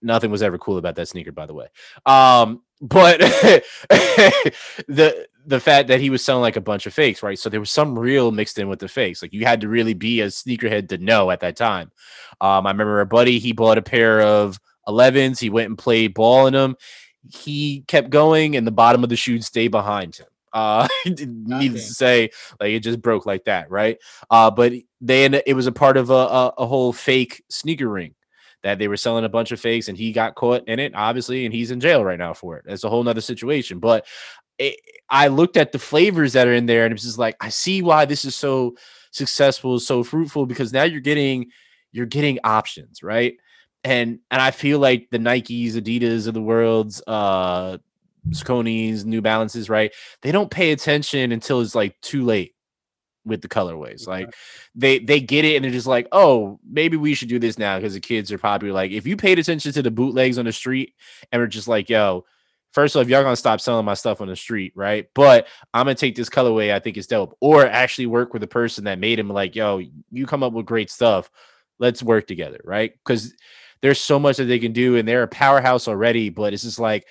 [0.00, 1.68] Nothing was ever cool about that sneaker, by the way.
[2.06, 3.20] Um, but
[4.88, 7.38] the the fact that he was selling like a bunch of fakes, right?
[7.38, 9.22] So there was some real mixed in with the fakes.
[9.22, 11.90] Like you had to really be a sneakerhead to know at that time.
[12.40, 16.14] Um, I remember a buddy, he bought a pair of 11s, he went and played
[16.14, 16.76] ball in them.
[17.28, 20.26] He kept going, and the bottom of the shoe stayed behind him.
[20.54, 22.28] Uh, needless to say,
[22.60, 23.96] like it just broke like that, right?
[24.30, 24.70] Uh, but
[25.00, 28.14] they ended, it was a part of a, a, a whole fake sneaker ring
[28.62, 31.44] that they were selling a bunch of fakes, and he got caught in it, obviously,
[31.44, 32.64] and he's in jail right now for it.
[32.66, 33.78] That's a whole nother situation.
[33.78, 34.06] But
[34.58, 34.76] it,
[35.08, 37.82] I looked at the flavors that are in there, and it's just like I see
[37.82, 38.76] why this is so
[39.10, 41.50] successful, so fruitful, because now you're getting
[41.92, 43.34] you're getting options, right?
[43.84, 47.78] And and I feel like the Nikes, Adidas of the world's uh
[48.30, 49.92] Saucony's, New Balances, right?
[50.22, 52.54] They don't pay attention until it's like too late
[53.24, 54.06] with the colorways.
[54.06, 54.34] Like
[54.74, 57.78] they they get it and they're just like, oh, maybe we should do this now
[57.78, 58.72] because the kids are popular.
[58.72, 60.94] Like if you paid attention to the bootlegs on the street
[61.30, 62.24] and we're just like, yo,
[62.72, 65.08] first of off, y'all gonna stop selling my stuff on the street, right?
[65.14, 68.48] But I'm gonna take this colorway, I think it's dope, or actually work with the
[68.48, 71.30] person that made him like, yo, you come up with great stuff.
[71.78, 72.92] Let's work together, right?
[72.92, 73.34] Because
[73.80, 76.78] there's so much that they can do, and they're a powerhouse already, but it's just
[76.78, 77.06] like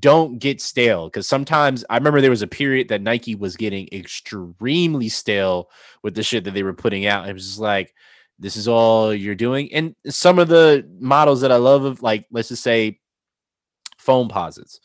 [0.00, 3.88] don't get stale because sometimes I remember there was a period that Nike was getting
[3.92, 5.70] extremely stale
[6.02, 7.28] with the shit that they were putting out.
[7.28, 7.94] It was just like,
[8.38, 9.72] this is all you're doing.
[9.72, 12.98] And some of the models that I love of like, let's just say
[14.04, 14.78] Foamposites.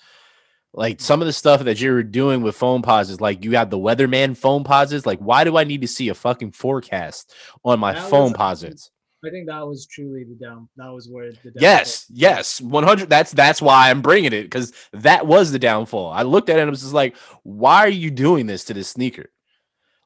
[0.74, 4.38] Like some of the stuff that you're doing with Foamposites, like you have the weatherman
[4.38, 5.06] Foamposites.
[5.06, 7.34] Like, why do I need to see a fucking forecast
[7.66, 8.92] on my That foam was- posits?
[9.24, 10.68] I think that was truly the down.
[10.78, 13.08] That was where the downfall- Yes, yes, 100.
[13.10, 16.10] That's that's why I'm bringing it because that was the downfall.
[16.12, 18.74] I looked at it and I was just like, why are you doing this to
[18.74, 19.30] this sneaker?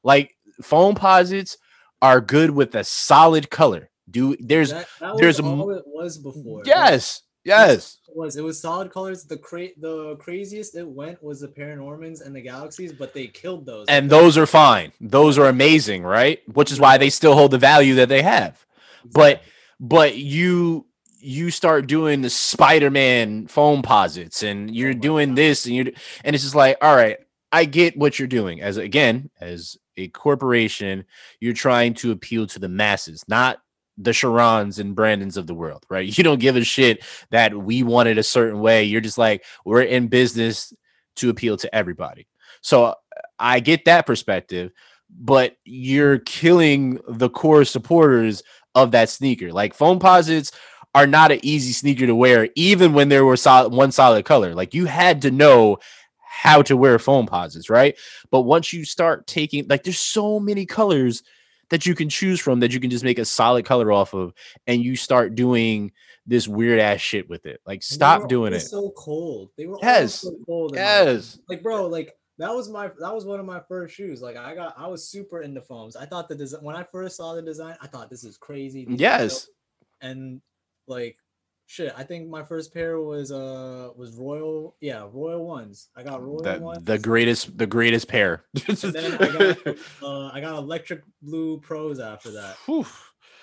[0.04, 1.56] Like Foamposites
[2.02, 3.90] are good with a solid color.
[4.08, 6.60] Do there's That, that there's was a all it was before.
[6.60, 7.96] It yes, yes.
[8.14, 9.24] was it was solid colors.
[9.24, 13.66] The cra- the craziest it went was the Paranormans and the Galaxies, but they killed
[13.66, 13.86] those.
[13.88, 14.92] And those are fine.
[15.00, 16.40] Those are amazing, right?
[16.54, 18.64] Which is why they still hold the value that they have.
[19.12, 19.42] But-
[19.80, 20.86] But you
[21.20, 25.86] you start doing the Spider-Man Foamposites and you're Oh doing this and you're
[26.24, 27.18] and it's just like, all right,
[27.52, 28.60] I get what you're doing.
[28.60, 31.04] As again, as a corporation,
[31.40, 33.58] you're trying to appeal to the masses, not
[33.98, 36.06] the Shirans and Brandens of the world, right?
[36.18, 38.84] You don't give a shit that we want it a certain way.
[38.84, 40.72] You're just like, we're in business
[41.16, 42.26] to appeal to everybody.
[42.60, 42.94] So
[43.38, 44.70] I get that perspective,
[45.10, 48.42] but you're killing the core supporters
[48.74, 49.52] of that sneaker.
[49.52, 50.52] Like Foamposites
[50.94, 54.54] are not an easy sneaker to wear, even when there were solid one solid color.
[54.54, 55.78] Like you had to know
[56.28, 57.96] how to wear Foamposites, right?
[58.30, 61.22] But once you start taking like there's so many colors
[61.70, 64.32] that you can choose from that you can just make a solid color off of
[64.66, 65.90] and you start doing
[66.26, 67.60] this weird ass shit with it.
[67.66, 68.60] Like stop doing it.
[68.60, 69.50] So cold.
[69.56, 70.14] They were Yes.
[70.16, 70.74] so cold.
[70.74, 71.34] Yes.
[71.34, 71.44] opinion.
[71.48, 74.20] Like bro, like that was my that was one of my first shoes.
[74.22, 75.96] Like I got I was super into foams.
[75.96, 78.84] I thought the design when I first saw the design, I thought this is crazy.
[78.84, 79.48] these Yes.
[80.00, 80.40] And
[80.86, 81.16] like
[81.66, 85.88] shit, I think my first pair was uh was Royal, yeah, Royal ones.
[85.96, 86.84] I got Royal The, ones.
[86.84, 88.44] the greatest the greatest pair.
[88.68, 92.56] and then I got uh, I got electric blue pros after that.
[92.66, 92.86] Whew.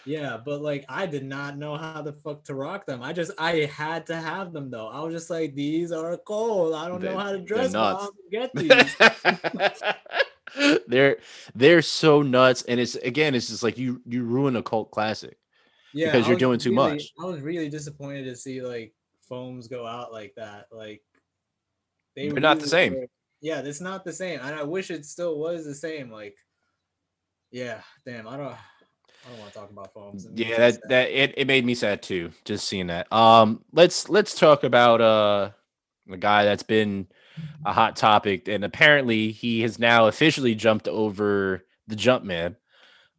[0.06, 3.01] Yeah, but like I did not know how the fuck to rock them.
[3.01, 4.88] I just I had to have them though.
[4.89, 6.74] I was just like, these are cold.
[6.74, 8.10] I don't They- know how to dress them.
[8.32, 8.95] Get these.
[10.88, 11.18] they're
[11.56, 15.38] they're so nuts, and it's again, it's just like you you ruin a cult classic.
[15.93, 17.04] Yeah, Because you're doing too really- much.
[17.22, 18.93] I was really disappointed to see like
[19.30, 20.66] foams go out like that.
[20.72, 21.01] Like
[22.16, 22.95] they They're not the same.
[22.95, 23.08] were-
[23.41, 26.12] Yeah, it's not the same, and I wish it still was the same.
[26.12, 26.36] Like,
[27.51, 28.56] yeah, damn, I don't.
[29.26, 29.91] I don't want to talk about.
[30.13, 30.84] It Yeah, that sad.
[30.89, 33.11] that it, it made me sad too, just seeing that.
[33.11, 35.51] Um, let's let's talk about uh
[36.07, 37.07] the guy that's been
[37.65, 42.57] a hot topic, and apparently he has now officially jumped over the jump man.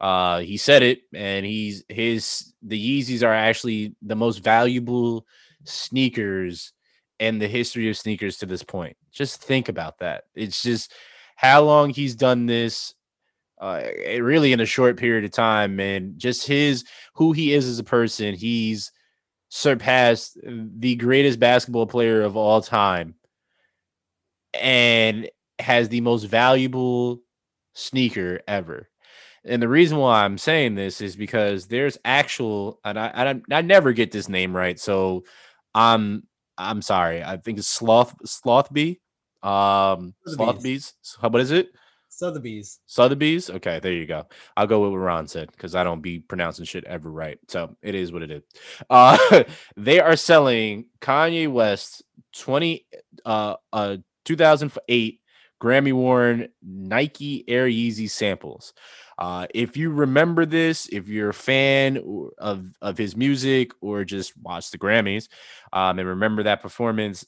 [0.00, 5.26] Uh, he said it, and he's his the Yeezys are actually the most valuable
[5.64, 6.72] sneakers
[7.18, 8.96] in the history of sneakers to this point.
[9.12, 10.24] Just think about that.
[10.34, 10.92] It's just
[11.36, 12.94] how long he's done this
[13.58, 13.82] uh
[14.20, 16.84] really in a short period of time and just his
[17.14, 18.90] who he is as a person he's
[19.48, 23.14] surpassed the greatest basketball player of all time
[24.52, 27.20] and has the most valuable
[27.74, 28.88] sneaker ever.
[29.44, 33.60] And the reason why i'm saying this is because there's actual and i i, I
[33.60, 35.24] never get this name right so
[35.74, 36.26] i'm
[36.56, 39.00] i'm sorry i think it's sloth slothby
[39.42, 40.94] um slothby's.
[41.20, 41.68] What is it
[42.16, 42.80] Sotheby's.
[42.86, 43.50] Sotheby's.
[43.50, 44.26] Okay, there you go.
[44.56, 47.38] I'll go with what Ron said because I don't be pronouncing shit ever right.
[47.48, 48.42] So it is what it is.
[48.88, 49.44] Uh,
[49.76, 52.02] they are selling Kanye West
[52.36, 52.84] 20
[53.24, 55.20] uh uh 2008
[55.60, 58.74] Grammy worn Nike Air Yeezy samples.
[59.16, 62.02] Uh, if you remember this, if you're a fan
[62.38, 65.28] of of his music or just watch the Grammys,
[65.72, 67.24] um, and remember that performance,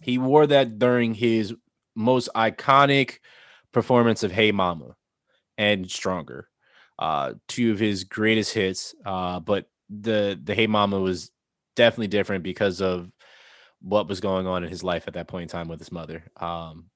[0.00, 1.54] he wore that during his
[1.94, 3.18] most iconic
[3.76, 4.96] performance of Hey Mama
[5.58, 6.48] and Stronger.
[6.98, 8.94] Uh two of his greatest hits.
[9.04, 11.30] Uh but the the Hey Mama was
[11.74, 13.12] definitely different because of
[13.82, 16.24] what was going on in his life at that point in time with his mother.
[16.38, 16.86] Um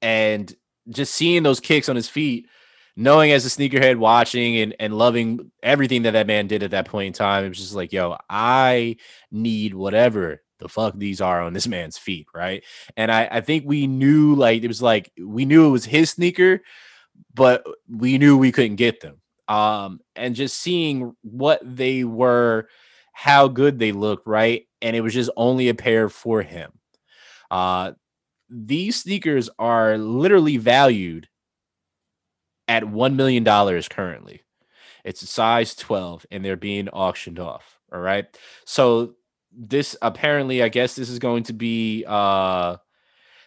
[0.00, 0.50] and
[0.88, 2.46] just seeing those kicks on his feet,
[2.96, 6.88] knowing as a sneakerhead watching and, and loving everything that that man did at that
[6.88, 8.96] point in time, it was just like, yo, I
[9.30, 12.64] need whatever the fuck these are on this man's feet, right?
[12.96, 16.10] And I, I think we knew like it was like we knew it was his
[16.10, 16.60] sneaker,
[17.34, 19.20] but we knew we couldn't get them.
[19.48, 22.68] Um, and just seeing what they were,
[23.12, 24.66] how good they looked, right?
[24.82, 26.72] And it was just only a pair for him.
[27.50, 27.92] Uh
[28.48, 31.28] these sneakers are literally valued
[32.68, 34.42] at one million dollars currently.
[35.04, 37.78] It's a size 12 and they're being auctioned off.
[37.92, 38.26] All right.
[38.64, 39.14] So
[39.56, 42.76] this apparently, I guess this is going to be uh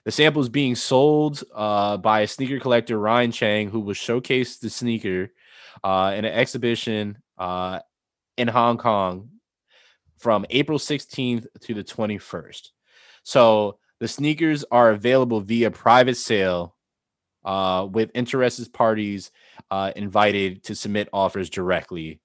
[0.06, 4.58] the sample is being sold uh by a sneaker collector, Ryan Chang, who will showcase
[4.58, 5.32] the sneaker
[5.84, 7.80] uh in an exhibition uh
[8.38, 9.30] in Hong Kong
[10.18, 12.70] from April 16th to the 21st.
[13.24, 16.76] So the sneakers are available via private sale
[17.46, 19.32] uh, with interested parties
[19.72, 22.20] uh, invited to submit offers directly.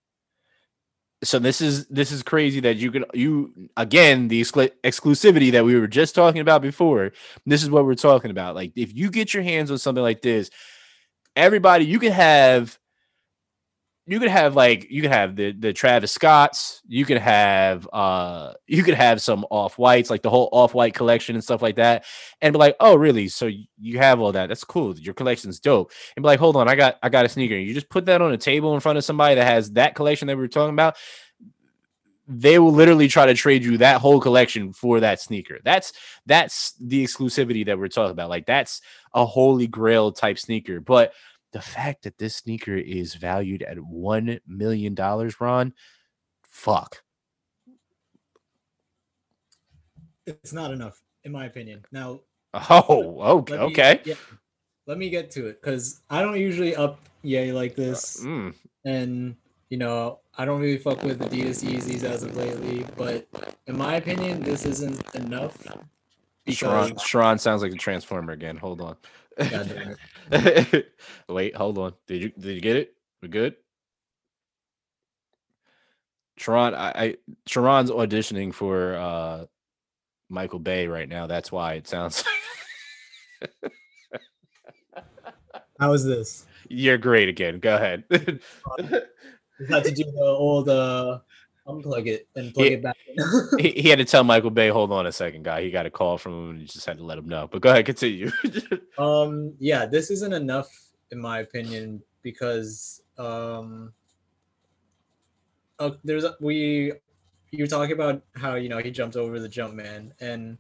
[1.25, 5.65] So this is this is crazy that you can you again the exclu- exclusivity that
[5.65, 7.13] we were just talking about before.
[7.47, 8.55] This is what we're talking about.
[8.55, 10.51] Like if you get your hands on something like this,
[11.37, 12.79] everybody you can have
[14.07, 18.53] you could have like you could have the the Travis Scotts, you could have uh
[18.67, 21.77] you could have some off whites, like the whole off white collection and stuff like
[21.77, 22.05] that,
[22.43, 23.29] and be like, oh really?
[23.29, 24.49] So you have all that?
[24.49, 24.97] That's cool.
[24.99, 25.93] Your collection's dope.
[26.17, 27.55] And be like, hold on, I got I got a sneaker.
[27.55, 30.29] You just put that on a table in front of somebody that has that collection
[30.29, 30.97] that we were talking about.
[32.27, 35.61] They will literally try to trade you that whole collection for that sneaker.
[35.63, 35.93] That's
[36.27, 38.31] that's the exclusivity that we're talking about.
[38.31, 38.83] Like that's
[39.15, 40.81] a holy grail type sneaker.
[40.81, 41.13] But
[41.55, 45.73] the fact that this sneaker is valued at one million dollars, Ron,
[46.43, 47.03] fuck.
[50.27, 51.85] It's not enough, in my opinion.
[51.93, 52.21] Now,
[52.53, 54.01] Oh, okay, me- okay.
[54.05, 54.15] yeah,
[54.87, 59.37] let me get to it because I don't usually up yay like this, Mm, and
[59.71, 62.85] you know I don't really fuck with Adidas Yeezys as of lately.
[62.97, 63.29] But
[63.69, 65.57] in my opinion, this isn't enough.
[66.49, 68.57] Shiran, Shiran sounds like a transformer again.
[68.57, 68.97] Hold on.
[69.39, 69.97] God damn
[70.33, 70.93] it.
[71.29, 71.95] Wait, hold on.
[72.07, 72.95] Did you did you get it?
[73.23, 73.57] We good?
[76.39, 77.17] Shiran, I, I
[77.49, 79.47] Shiran's auditioning for uh
[80.29, 81.27] Michael Bay right now.
[81.27, 82.25] That's why it sounds
[85.81, 86.47] how is this?
[86.69, 87.61] you're great again.
[87.61, 88.05] Go ahead.
[89.61, 91.21] We had to do the old uh,
[91.67, 92.73] unplug it and plug Yeah.
[92.73, 92.97] it back.
[93.59, 95.63] he, he had to tell Michael Bay, hold on a second, guy.
[95.63, 97.49] He got a call from him and he just had to let him know.
[97.51, 98.31] But go ahead, continue.
[98.97, 100.71] Um, yeah, this isn't enough
[101.11, 103.93] in my opinion because um
[105.79, 106.93] uh, there's we
[107.51, 110.57] you're talking about how you know he jumped over the jump man and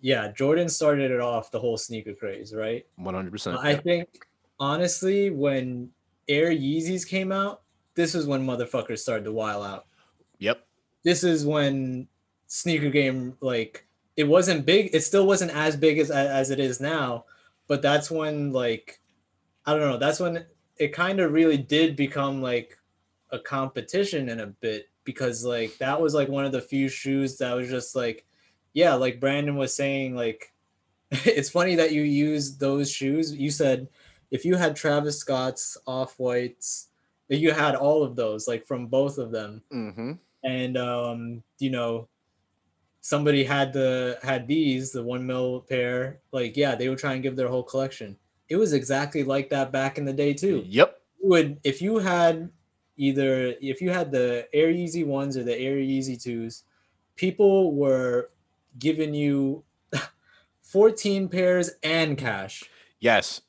[0.00, 4.08] yeah jordan started it off the whole sneaker craze right 100% i think
[4.58, 5.88] honestly when
[6.28, 7.62] air yeezys came out
[7.94, 9.86] this is when motherfuckers started to wile out
[11.04, 12.08] this is when
[12.46, 13.86] sneaker game like
[14.16, 17.24] it wasn't big it still wasn't as big as as it is now
[17.66, 19.00] but that's when like
[19.66, 20.44] i don't know that's when
[20.76, 22.78] it kind of really did become like
[23.30, 27.36] a competition in a bit because like that was like one of the few shoes
[27.38, 28.24] that was just like
[28.72, 30.52] yeah like branden was saying like
[31.10, 33.88] it's funny that you use those shoes you said
[34.30, 36.88] if you had travis scott's off whites
[37.28, 40.12] you had all of those like from both of them mm-hmm.
[40.44, 42.08] And um you know
[43.00, 47.22] somebody had the had these the one mil pair like yeah they would try and
[47.22, 48.16] give their whole collection
[48.48, 51.98] it was exactly like that back in the day too yep you would if you
[51.98, 52.50] had
[52.96, 56.64] either if you had the Air Yeezy ones or the Air Yeezy twos,
[57.16, 58.30] people were
[58.78, 59.64] giving you
[60.62, 62.64] 14 pairs and cash.
[63.00, 63.42] Yes.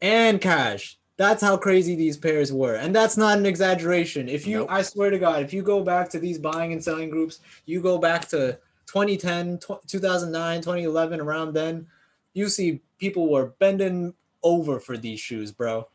[0.00, 0.98] And cash.
[1.18, 2.76] That's how crazy these pairs were.
[2.76, 4.28] And that's not an exaggeration.
[4.28, 4.68] If you, nope.
[4.70, 7.82] I swear to God, if you go back to these buying and selling groups, you
[7.82, 8.56] go back to
[8.86, 11.86] 2010, 2009, 2011, around then,
[12.34, 14.14] you see people were bending
[14.44, 15.88] over for these shoes, bro.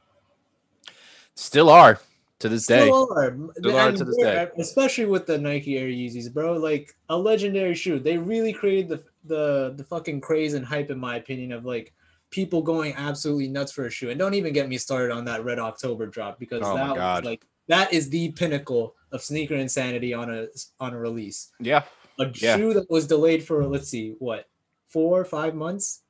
[1.35, 1.99] Still are
[2.39, 2.81] to this day.
[2.81, 3.35] Still are.
[3.57, 4.49] Still are to this day.
[4.57, 6.57] Especially with the Nike Air Yeezys, bro.
[6.57, 7.97] Like a legendary shoe.
[7.97, 11.93] They really created the the the fucking craze and hype, in my opinion, of like
[12.33, 14.09] people going absolutely nuts for a shoe.
[14.09, 17.23] And don't even get me started on that Red October drop because oh that was
[17.23, 20.47] like that is the pinnacle of sneaker insanity on a
[20.79, 21.51] on a release.
[21.59, 21.83] Yeah.
[22.19, 22.57] A yeah.
[22.57, 24.49] shoe that was delayed for let's see what
[24.87, 26.01] four or five months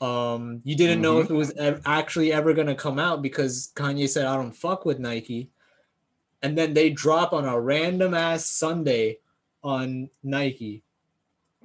[0.00, 1.02] um, you didn't mm-hmm.
[1.02, 4.52] know if it was ev- actually ever gonna come out because Kanye said, "I don't
[4.52, 5.50] fuck with Nike,"
[6.42, 9.18] and then they drop on a random ass Sunday
[9.64, 10.82] on Nike.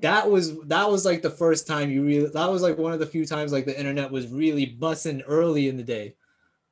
[0.01, 2.27] That was that was like the first time you really.
[2.27, 5.67] That was like one of the few times like the internet was really bussing early
[5.67, 6.15] in the day.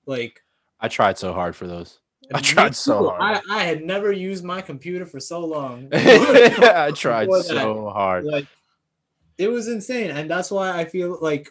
[0.06, 0.44] Like
[0.80, 2.00] I tried so hard for those.
[2.34, 3.42] I tried so hard.
[3.50, 5.90] I, I had never used my computer for so long.
[5.94, 8.26] I tried so hard.
[8.26, 8.46] Like
[9.40, 11.50] it was insane and that's why i feel like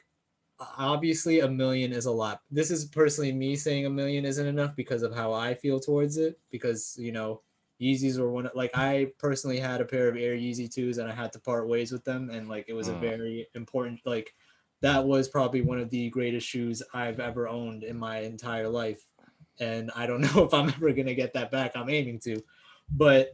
[0.76, 4.76] obviously a million is a lot this is personally me saying a million isn't enough
[4.76, 7.40] because of how i feel towards it because you know
[7.80, 11.10] yeezys were one of, like i personally had a pair of air yeezy 2s and
[11.10, 12.96] i had to part ways with them and like it was mm.
[12.96, 14.34] a very important like
[14.80, 19.04] that was probably one of the greatest shoes i've ever owned in my entire life
[19.60, 22.42] and i don't know if i'm ever going to get that back i'm aiming to
[22.90, 23.30] but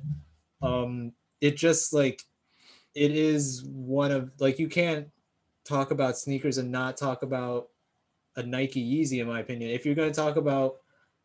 [0.62, 2.22] um it just like
[2.94, 5.08] it is one of like you can't
[5.64, 7.68] talk about sneakers and not talk about
[8.36, 9.70] a Nike Yeezy in my opinion.
[9.70, 10.76] If you're going to talk about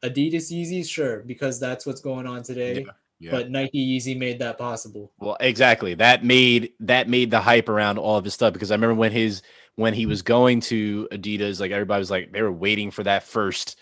[0.03, 2.81] Adidas Yeezys, sure, because that's what's going on today.
[2.81, 3.31] Yeah, yeah.
[3.31, 5.11] But Nike Yeezy made that possible.
[5.19, 5.93] Well, exactly.
[5.93, 9.11] That made that made the hype around all of his stuff because I remember when
[9.11, 9.41] his
[9.75, 13.23] when he was going to Adidas, like everybody was like they were waiting for that
[13.23, 13.77] first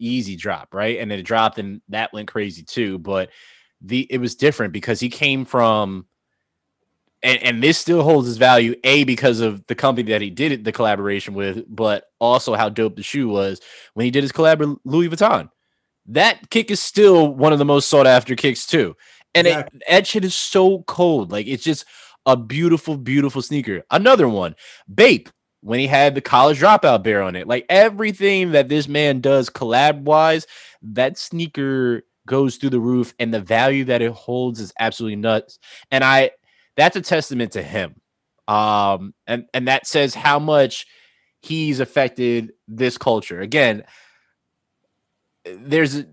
[0.00, 0.98] Yeezy drop, right?
[0.98, 2.98] And it dropped and that went crazy too.
[2.98, 3.30] But
[3.80, 6.06] the it was different because he came from
[7.22, 10.52] and, and this still holds its value a because of the company that he did
[10.52, 13.60] it, the collaboration with but also how dope the shoe was
[13.94, 15.48] when he did his collab with louis vuitton
[16.06, 18.96] that kick is still one of the most sought after kicks too
[19.34, 19.78] and exactly.
[19.78, 21.84] it, that shit is so cold like it's just
[22.26, 24.54] a beautiful beautiful sneaker another one
[24.92, 25.28] bape
[25.60, 29.48] when he had the college dropout bear on it like everything that this man does
[29.48, 30.46] collab wise
[30.82, 35.58] that sneaker goes through the roof and the value that it holds is absolutely nuts
[35.90, 36.30] and i
[36.76, 37.96] that's a testament to him.
[38.48, 40.86] Um, and and that says how much
[41.40, 43.40] he's affected this culture.
[43.40, 43.84] Again,
[45.44, 46.04] there's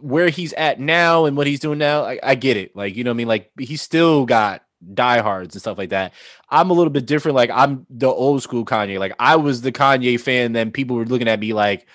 [0.00, 2.04] where he's at now and what he's doing now.
[2.04, 2.74] I, I get it.
[2.76, 3.28] Like, you know I mean?
[3.28, 4.62] Like he's still got
[4.94, 6.12] diehards and stuff like that.
[6.50, 7.36] I'm a little bit different.
[7.36, 8.98] Like I'm the old school Kanye.
[8.98, 10.52] Like I was the Kanye fan.
[10.52, 11.86] Then people were looking at me like,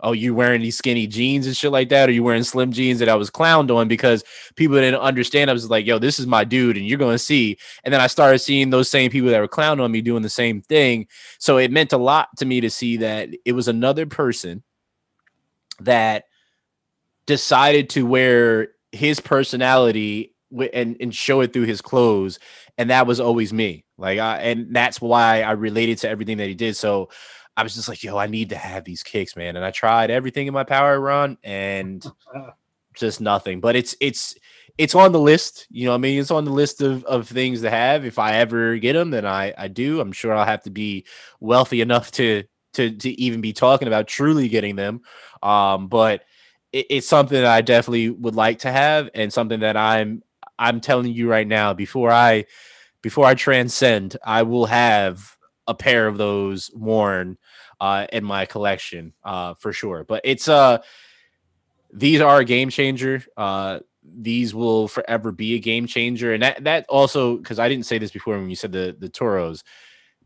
[0.00, 3.00] oh, you wearing these skinny jeans and shit like that, or you wearing slim jeans
[3.00, 4.22] that I was clowned on because
[4.54, 5.50] people didn't understand.
[5.50, 7.58] I was like, yo, this is my dude, and you're gonna see.
[7.82, 10.30] And then I started seeing those same people that were clowned on me doing the
[10.30, 11.06] same thing.
[11.38, 14.62] So it meant a lot to me to see that it was another person
[15.80, 16.24] that
[17.26, 20.34] decided to wear his personality
[20.72, 22.38] and and show it through his clothes
[22.78, 26.48] and that was always me like I, and that's why I related to everything that
[26.48, 27.10] he did so
[27.58, 29.56] I was just like, yo, I need to have these kicks, man.
[29.56, 32.06] And I tried everything in my power run and
[32.94, 33.58] just nothing.
[33.58, 34.36] But it's it's
[34.78, 35.66] it's on the list.
[35.68, 38.04] You know, I mean, it's on the list of, of things to have.
[38.04, 40.00] If I ever get them, then I I do.
[40.00, 41.04] I'm sure I'll have to be
[41.40, 45.00] wealthy enough to to to even be talking about truly getting them.
[45.42, 46.22] Um, but
[46.72, 50.22] it, it's something that I definitely would like to have, and something that I'm
[50.58, 52.46] I'm telling you right now before I
[53.02, 55.36] before I transcend, I will have
[55.66, 57.38] a pair of those worn
[57.80, 60.04] uh, in my collection uh, for sure.
[60.04, 60.78] But it's uh
[61.92, 63.22] these are a game changer.
[63.36, 67.86] Uh, these will forever be a game changer, and that that also because I didn't
[67.86, 69.64] say this before when you said the the Toros.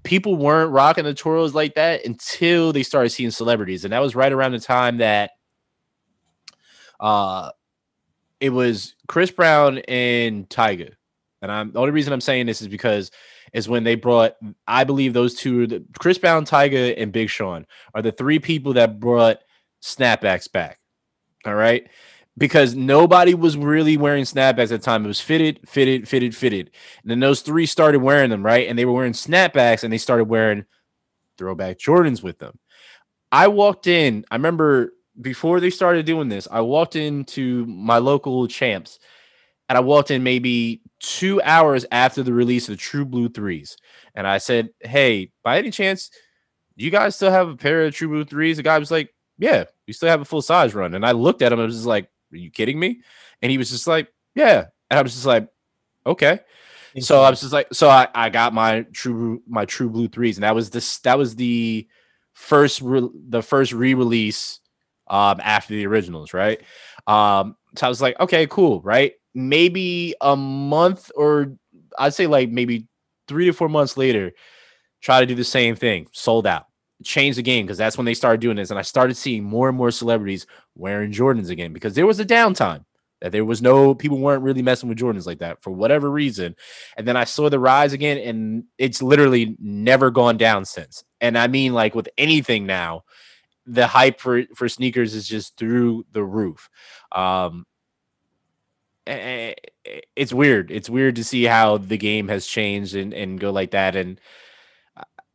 [0.03, 4.15] People weren't rocking the Toros like that until they started seeing celebrities, and that was
[4.15, 5.31] right around the time that
[7.01, 7.51] uh
[8.41, 10.93] it was Chris Brown and Tyga.
[11.43, 13.11] And I'm the only reason I'm saying this is because
[13.53, 14.35] is when they brought,
[14.67, 18.73] I believe those two, the, Chris Brown, Tyga, and Big Sean are the three people
[18.75, 19.39] that brought
[19.83, 20.81] snapbacks back.
[21.45, 21.89] All right.
[22.39, 25.05] Because nobody was really wearing snapbacks at the time.
[25.05, 26.71] It was fitted, fitted, fitted, fitted.
[27.03, 28.69] And then those three started wearing them, right?
[28.69, 30.65] And they were wearing snapbacks and they started wearing
[31.37, 32.59] throwback Jordans with them.
[33.31, 38.47] I walked in, I remember before they started doing this, I walked into my local
[38.47, 38.99] champs
[39.69, 43.77] and I walked in maybe two hours after the release of the True Blue threes.
[44.15, 46.11] And I said, Hey, by any chance,
[46.77, 48.59] you guys still have a pair of True Blue threes?
[48.59, 50.95] The guy was like, Yeah, we still have a full size run.
[50.95, 53.03] And I looked at him and was just like, Are you kidding me?
[53.41, 54.67] And he was just like, Yeah.
[54.91, 55.49] And I was just like,
[56.07, 56.41] Okay.
[57.01, 60.37] So I was just like, so I, I got my true my true blue threes,
[60.37, 61.89] and that was this that was the
[62.35, 64.61] first re- the first re-release
[65.09, 66.61] um after the originals, right?
[67.07, 69.15] Um, so I was like, okay, cool, right?
[69.35, 71.57] Maybe a month or
[71.99, 72.87] I'd say like maybe
[73.27, 74.33] three to four months later,
[75.01, 76.67] try to do the same thing, sold out.
[77.05, 79.69] Change the game because that's when they started doing this, and I started seeing more
[79.69, 82.85] and more celebrities wearing Jordans again because there was a downtime
[83.23, 86.57] that there was no people weren't really messing with Jordans like that for whatever reason.
[86.97, 91.05] And then I saw the rise again, and it's literally never gone down since.
[91.21, 93.05] And I mean, like with anything now,
[93.65, 96.69] the hype for for sneakers is just through the roof.
[97.13, 97.65] Um,
[99.07, 100.71] it's weird.
[100.71, 103.95] It's weird to see how the game has changed and and go like that.
[103.95, 104.21] And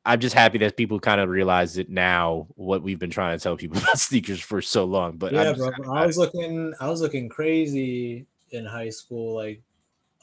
[0.07, 2.47] I'm just happy that people kind of realize it now.
[2.55, 5.17] What we've been trying to tell people about sneakers for so long.
[5.17, 9.35] But yeah, bro, I was looking, I was looking crazy in high school.
[9.35, 9.61] Like,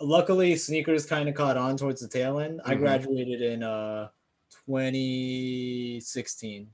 [0.00, 2.60] luckily, sneakers kind of caught on towards the tail end.
[2.60, 2.70] Mm-hmm.
[2.70, 4.08] I graduated in uh
[4.66, 6.66] 2016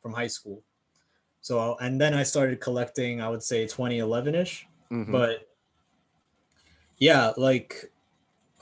[0.00, 0.62] from high school.
[1.42, 3.20] So and then I started collecting.
[3.20, 4.66] I would say 2011 ish.
[4.90, 5.12] Mm-hmm.
[5.12, 5.46] But
[6.96, 7.92] yeah, like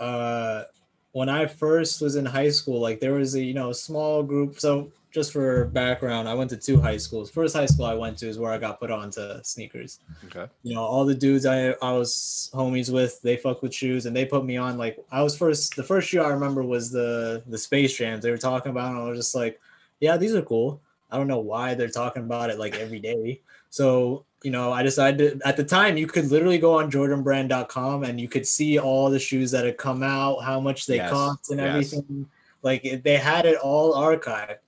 [0.00, 0.64] uh
[1.13, 4.59] when I first was in high school, like there was a you know small group.
[4.59, 7.31] So just for background, I went to two high schools.
[7.31, 10.01] First high school I went to is where I got put on to sneakers.
[10.25, 10.51] Okay.
[10.63, 14.17] You know, all the dudes I I was homies with, they fuck with shoes and
[14.17, 17.43] they put me on like I was first the first shoe I remember was the
[17.47, 19.61] the Space Jams they were talking about and I was just like,
[20.01, 20.81] yeah, these are cool.
[21.11, 23.43] I don't know why they're talking about it like every day.
[23.69, 28.05] So you know, I decided to, at the time you could literally go on jordanbrand.com
[28.05, 31.11] and you could see all the shoes that had come out, how much they yes,
[31.11, 31.68] cost and yes.
[31.68, 32.26] everything.
[32.62, 34.59] Like they had it all archived.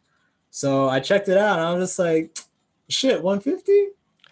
[0.50, 2.38] So I checked it out and I was just like,
[2.88, 3.88] shit, 150?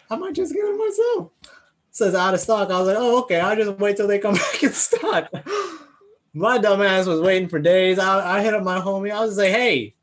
[0.09, 1.31] I might just get it myself.
[1.43, 1.49] It
[1.91, 2.69] says out of stock.
[2.69, 5.29] I was like, oh, okay, I'll just wait till they come back in stock.
[6.33, 7.99] my dumbass was waiting for days.
[7.99, 9.11] I, I hit up my homie.
[9.11, 9.95] I was like, hey,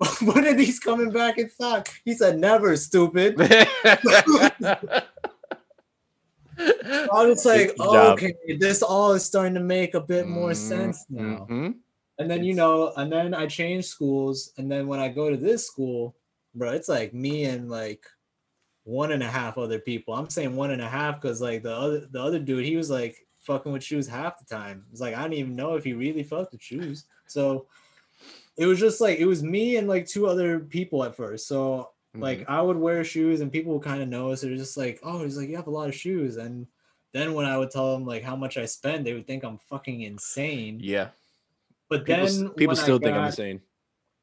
[0.22, 1.88] when are these coming back in stock?
[2.04, 3.36] He said, never, stupid.
[6.58, 10.68] I was like, oh, okay, this all is starting to make a bit more mm-hmm.
[10.68, 11.46] sense now.
[11.50, 11.70] Mm-hmm.
[12.18, 14.52] And then, you know, and then I changed schools.
[14.58, 16.16] And then when I go to this school,
[16.54, 18.04] bro, it's like me and like
[18.84, 20.14] one and a half other people.
[20.14, 22.90] I'm saying one and a half because like the other the other dude, he was
[22.90, 24.84] like fucking with shoes half the time.
[24.90, 27.04] It's like I didn't even know if he really fucked with shoes.
[27.26, 27.66] So
[28.58, 31.46] it was just like it was me and like two other people at first.
[31.46, 32.22] So mm-hmm.
[32.22, 34.40] like I would wear shoes and people would kind of notice.
[34.40, 36.36] They're just like, oh, he's like, you have a lot of shoes.
[36.36, 36.66] And
[37.12, 39.58] then when I would tell them like how much I spend, they would think I'm
[39.70, 40.80] fucking insane.
[40.82, 41.08] Yeah.
[41.88, 43.60] But people, then people still got, think I'm insane.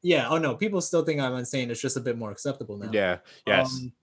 [0.04, 0.28] Yeah.
[0.30, 1.72] Oh no, people still think I'm insane.
[1.72, 2.92] It's just a bit more acceptable now.
[2.92, 3.18] Yeah.
[3.48, 3.74] Yes.
[3.74, 3.94] Um,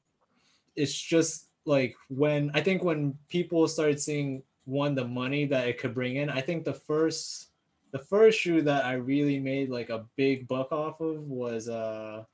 [0.74, 5.78] it's just like when I think when people started seeing one the money that it
[5.78, 6.30] could bring in.
[6.30, 7.48] I think the first
[7.92, 12.24] the first shoe that I really made like a big buck off of was uh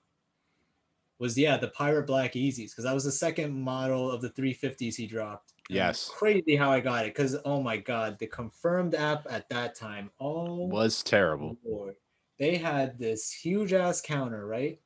[1.19, 4.95] was yeah the pirate black Yeezys because that was the second model of the 350s
[4.95, 5.53] he dropped.
[5.69, 9.75] Yes, crazy how I got it because oh my god, the confirmed app at that
[9.75, 11.59] time oh was terrible.
[11.65, 11.97] Lord.
[12.39, 14.81] They had this huge ass counter right,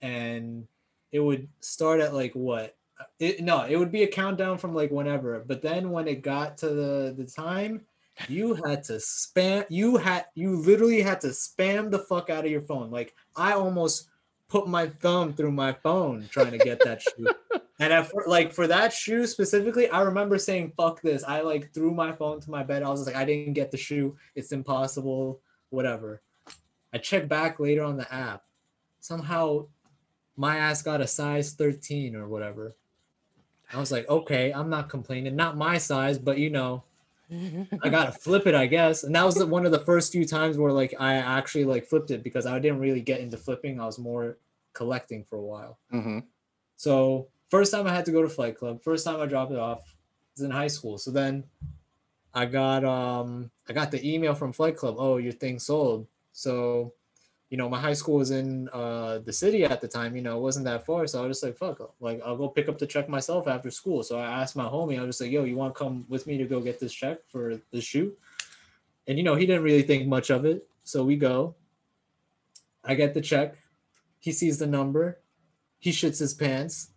[0.00, 0.66] and
[1.12, 2.76] it would start at like what
[3.18, 5.44] it, no, it would be a countdown from like whenever.
[5.46, 7.82] But then when it got to the the time,
[8.28, 12.50] you had to spam you had you literally had to spam the fuck out of
[12.50, 14.10] your phone like i almost
[14.52, 17.26] put my thumb through my phone trying to get that shoe.
[17.80, 21.90] And fir- like for that shoe specifically, I remember saying "fuck this." I like threw
[21.90, 22.82] my phone to my bed.
[22.82, 24.14] I was like, I didn't get the shoe.
[24.36, 25.40] It's impossible.
[25.70, 26.22] Whatever.
[26.92, 28.42] I checked back later on the app.
[29.00, 29.66] Somehow,
[30.36, 32.76] my ass got a size 13 or whatever.
[33.72, 35.34] I was like, okay, I'm not complaining.
[35.34, 36.84] Not my size, but you know,
[37.82, 39.04] I gotta flip it, I guess.
[39.04, 41.86] And that was the, one of the first few times where like I actually like
[41.86, 43.80] flipped it because I didn't really get into flipping.
[43.80, 44.38] I was more
[44.72, 45.78] collecting for a while.
[45.92, 46.20] Mm-hmm.
[46.76, 48.82] So first time I had to go to Flight Club.
[48.82, 49.94] First time I dropped it off
[50.34, 50.98] was in high school.
[50.98, 51.44] So then
[52.34, 54.96] I got um I got the email from Flight Club.
[54.98, 56.06] Oh, your thing sold.
[56.32, 56.94] So
[57.52, 60.38] you know, my high school was in uh, the city at the time, you know,
[60.38, 61.06] it wasn't that far.
[61.06, 63.70] So I was just like, fuck, like I'll go pick up the check myself after
[63.70, 64.02] school.
[64.02, 66.26] So I asked my homie, I was just like, yo, you want to come with
[66.26, 68.14] me to go get this check for the shoe?
[69.06, 70.66] And, you know, he didn't really think much of it.
[70.84, 71.54] So we go.
[72.84, 73.56] I get the check.
[74.18, 75.20] He sees the number.
[75.78, 76.88] He shits his pants.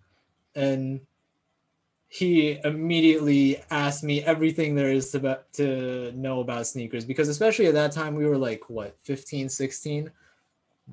[0.55, 1.01] And
[2.07, 7.73] he immediately asked me everything there is to, to know about sneakers because especially at
[7.73, 10.09] that time we were like what 15 16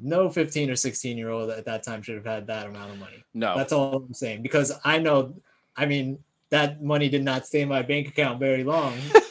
[0.01, 2.99] no 15 or 16 year old at that time should have had that amount of
[2.99, 3.25] money.
[3.35, 5.35] No, That's all I'm saying because I know,
[5.77, 6.19] I mean,
[6.51, 8.95] that money did not stay in my bank account very long.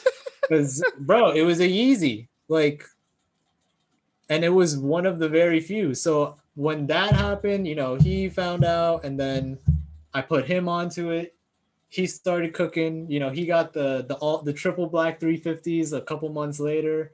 [0.48, 2.26] Because, bro, it was a Yeezy.
[2.48, 2.84] Like,
[4.28, 5.94] and it was one of the very few.
[5.94, 9.58] So when that happened, you know, he found out and then
[10.12, 11.34] I put him onto it.
[11.88, 16.00] He started cooking, you know, he got the the all the triple black 350s a
[16.00, 17.12] couple months later.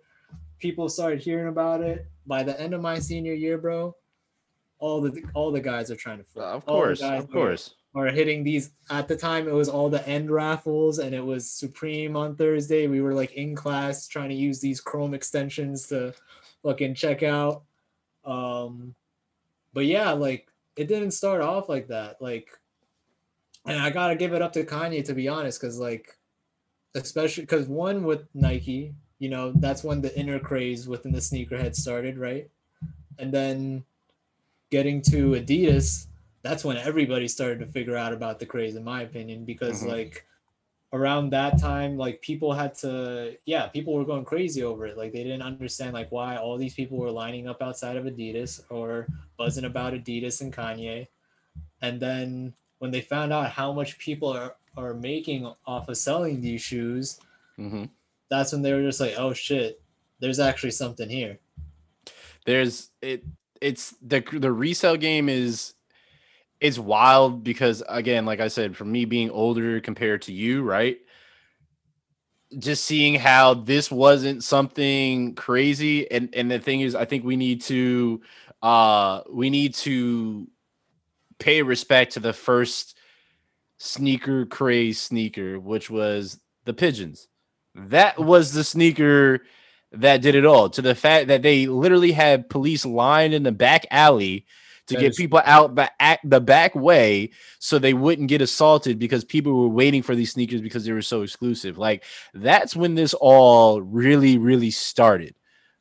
[0.58, 3.96] People started hearing about it by the end of my senior year, bro,
[4.78, 6.44] all the all the guys are trying to flip.
[6.44, 7.74] of course, of course.
[7.94, 11.24] Are, are hitting these at the time it was all the end raffles and it
[11.24, 12.86] was Supreme on Thursday.
[12.86, 16.14] We were like in class trying to use these Chrome extensions to
[16.62, 17.62] fucking check out.
[18.24, 18.94] Um
[19.72, 22.20] but yeah, like it didn't start off like that.
[22.20, 22.50] Like
[23.66, 26.16] and I gotta give it up to Kanye to be honest, because like
[26.94, 31.74] especially because one with Nike, you know, that's when the inner craze within the sneakerhead
[31.74, 32.50] started, right?
[33.18, 33.84] And then
[34.70, 36.06] getting to Adidas,
[36.42, 39.88] that's when everybody started to figure out about the craze, in my opinion, because Mhm.
[39.88, 40.26] like
[40.92, 44.96] around that time, like people had to, yeah, people were going crazy over it.
[44.96, 48.62] Like they didn't understand like why all these people were lining up outside of Adidas
[48.70, 49.06] or
[49.36, 51.08] buzzing about Adidas and Kanye.
[51.82, 56.40] And then when they found out how much people are, are making off of selling
[56.40, 57.20] these shoes,
[57.56, 57.84] hmm
[58.30, 59.80] that's when they were just like, oh shit,
[60.20, 61.38] there's actually something here.
[62.46, 63.24] There's it.
[63.60, 65.74] It's the the resale game is
[66.60, 70.98] it's wild because again, like I said, for me being older compared to you, right?
[72.58, 77.36] Just seeing how this wasn't something crazy, and and the thing is, I think we
[77.36, 78.20] need to
[78.62, 80.48] uh we need to
[81.38, 82.96] pay respect to the first
[83.78, 87.28] sneaker craze sneaker, which was the pigeons.
[87.74, 89.40] That was the sneaker
[89.92, 90.68] that did it all.
[90.70, 94.46] To the fact that they literally had police lined in the back alley
[94.86, 95.90] to That get is- people out the
[96.24, 100.60] the back way so they wouldn't get assaulted because people were waiting for these sneakers
[100.60, 101.78] because they were so exclusive.
[101.78, 102.04] Like
[102.34, 105.34] that's when this all really, really started.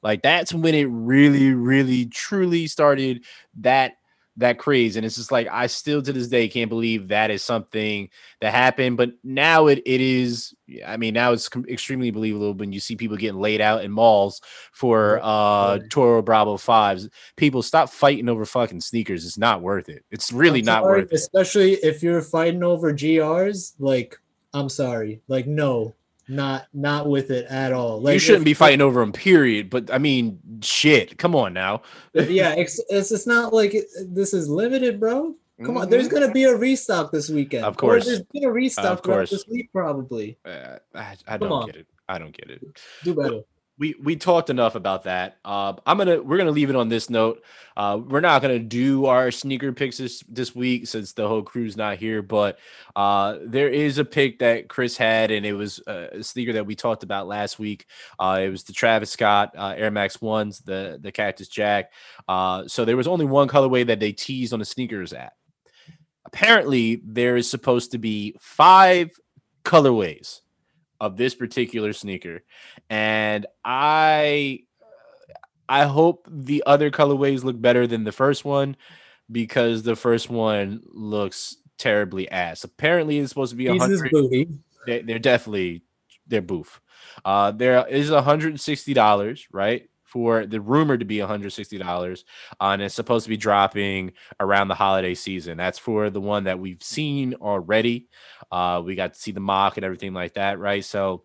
[0.04, 3.26] Like that's when it really, really, truly started
[3.60, 3.94] that
[4.38, 4.96] that craze.
[4.96, 8.10] And it's just like I still to this day can't believe that is something
[8.40, 8.98] that happened.
[8.98, 10.54] But now it it is.
[10.86, 14.42] I mean, now it's extremely believable when you see people getting laid out in malls
[14.72, 17.10] for uh Toro Bravo fives.
[17.36, 19.26] People stop fighting over fucking sneakers.
[19.26, 20.06] It's not worth it.
[20.12, 21.16] It's really I'm not sorry, worth it.
[21.16, 24.20] Especially if you're fighting over GRs, like
[24.54, 25.22] I'm sorry.
[25.28, 25.96] Like no,
[26.28, 28.02] not not with it at all.
[28.02, 29.70] Like you shouldn't if- be fighting over them, period.
[29.70, 31.18] But I mean, shit.
[31.18, 31.82] Come on now.
[32.14, 35.36] Yeah, it's, it's it's not like it, this is limited, bro.
[35.64, 37.66] Come on, there's gonna be a restock this weekend.
[37.66, 38.06] Of Or course.
[38.06, 39.30] there's been a restock throughout course.
[39.32, 40.38] this week, probably.
[40.46, 41.66] Uh, I, I don't on.
[41.66, 41.88] get it.
[42.08, 42.62] I don't get it.
[43.04, 43.40] Do better.
[43.80, 45.38] We we talked enough about that.
[45.46, 47.44] Uh, I'm gonna we're gonna leave it on this note.
[47.76, 51.78] Uh, we're not gonna do our sneaker picks this this week since the whole crew's
[51.78, 52.22] not here.
[52.22, 52.58] But
[52.96, 56.66] uh, there is a pick that Chris had, and it was uh, a sneaker that
[56.66, 57.86] we talked about last week.
[58.18, 61.92] Uh, it was the Travis Scott uh, Air Max ones, the the Cactus Jack.
[62.28, 65.34] So there was only one colorway that they teased on the sneakers at.
[66.26, 69.12] Apparently, there is supposed to be five
[69.64, 70.42] colorways
[71.00, 72.44] of this particular sneaker.
[72.90, 74.62] And i
[75.70, 78.76] i hope the other colorways look better than the first one
[79.30, 82.64] because the first one looks terribly ass.
[82.64, 84.10] Apparently it's supposed to be a hundred
[84.86, 85.84] they, they're definitely
[86.28, 86.82] they're boof.
[87.26, 92.24] Uh there is a hundred and sixty dollars right for the rumored to be $160
[92.60, 96.46] uh, and it's supposed to be dropping around the holiday season that's for the one
[96.46, 98.08] that we've seen already
[98.52, 101.24] uh, we got to see the mock and everything like that right so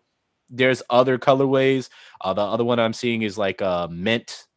[0.49, 1.89] there's other colorways
[2.21, 4.47] uh, the other one i'm seeing is like a mint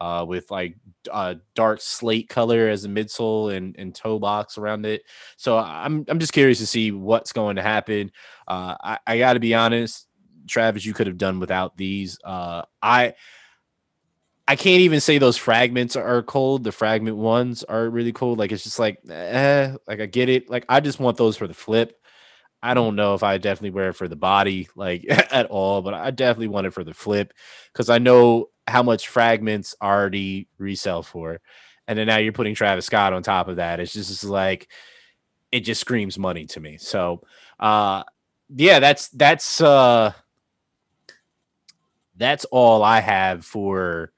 [0.00, 0.76] uh, with like
[1.10, 5.02] uh, dark slate color as a midsole and, and toe box around it.
[5.36, 8.12] So I'm I'm just curious to see what's going to happen.
[8.46, 10.06] Uh, I, I got to be honest,
[10.46, 12.18] Travis, you could have done without these.
[12.24, 13.14] Uh, I
[14.48, 16.64] I can't even say those fragments are cold.
[16.64, 18.38] The fragment ones are really cold.
[18.38, 20.48] Like it's just like, eh, like I get it.
[20.48, 22.00] Like I just want those for the flip.
[22.62, 25.94] I don't know if I definitely wear it for the body, like at all, but
[25.94, 27.34] I definitely want it for the flip
[27.72, 31.40] because I know how much fragments already resell for.
[31.86, 33.80] And then now you're putting Travis Scott on top of that.
[33.80, 34.68] It's just, like
[35.52, 36.78] it just screams money to me.
[36.78, 37.22] So
[37.60, 38.04] uh
[38.48, 40.12] yeah, that's that's uh
[42.16, 44.12] that's all I have for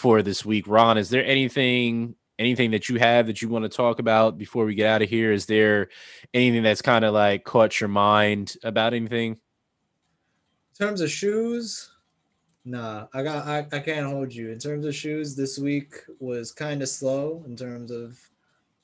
[0.00, 0.66] for this week.
[0.66, 4.64] Ron, is there anything anything that you have that you want to talk about before
[4.64, 5.30] we get out of here?
[5.30, 5.90] Is there
[6.32, 9.32] anything that's kind of like caught your mind about anything?
[9.32, 11.90] In terms of shoes,
[12.64, 14.50] nah, I got I, I can't hold you.
[14.50, 18.18] In terms of shoes, this week was kind of slow in terms of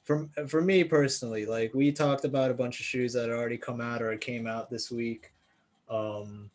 [0.04, 1.46] for for me personally.
[1.46, 4.68] Like we talked about a bunch of shoes that already come out or came out
[4.68, 5.32] this week.
[5.88, 6.50] Um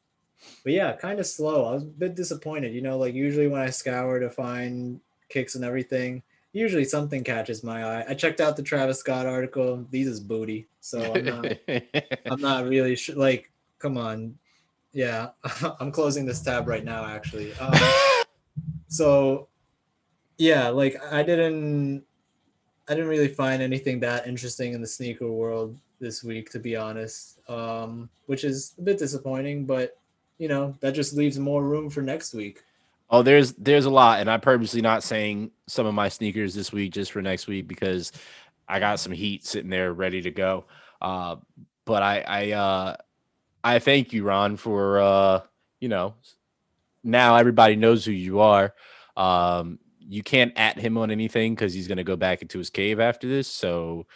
[0.64, 1.66] but yeah, kind of slow.
[1.66, 2.74] I was a bit disappointed.
[2.74, 5.00] You know, like usually when I scour to find
[5.30, 6.24] kicks and everything,
[6.54, 8.06] usually something catches my eye.
[8.08, 9.86] I checked out the Travis Scott article.
[9.90, 11.46] These is booty, so I'm not.
[12.26, 13.16] I'm not really sure.
[13.16, 14.38] Like, come on,
[14.94, 15.30] yeah,
[15.80, 17.06] I'm closing this tab right now.
[17.06, 17.74] Actually, um,
[18.88, 19.48] so
[20.38, 22.04] yeah, like I didn't.
[22.90, 26.76] I didn't really find anything that interesting in the sneaker world this week, to be
[26.76, 29.66] honest, um, which is a bit disappointing.
[29.66, 29.98] But
[30.42, 32.64] you know that just leaves more room for next week.
[33.12, 36.74] Oh, there's there's a lot, and I'm purposely not saying some of my sneakers this
[36.74, 38.12] week just for next week because
[38.68, 40.66] I got some heat sitting there ready to go.
[41.00, 41.36] Uh,
[41.86, 42.96] but I I uh,
[43.64, 45.42] I thank you, Ron, for uh,
[45.80, 46.16] you know
[47.04, 48.74] now everybody knows who you are.
[49.16, 53.00] Um, you can't at him on anything because he's gonna go back into his cave
[53.00, 53.48] after this.
[53.48, 54.08] So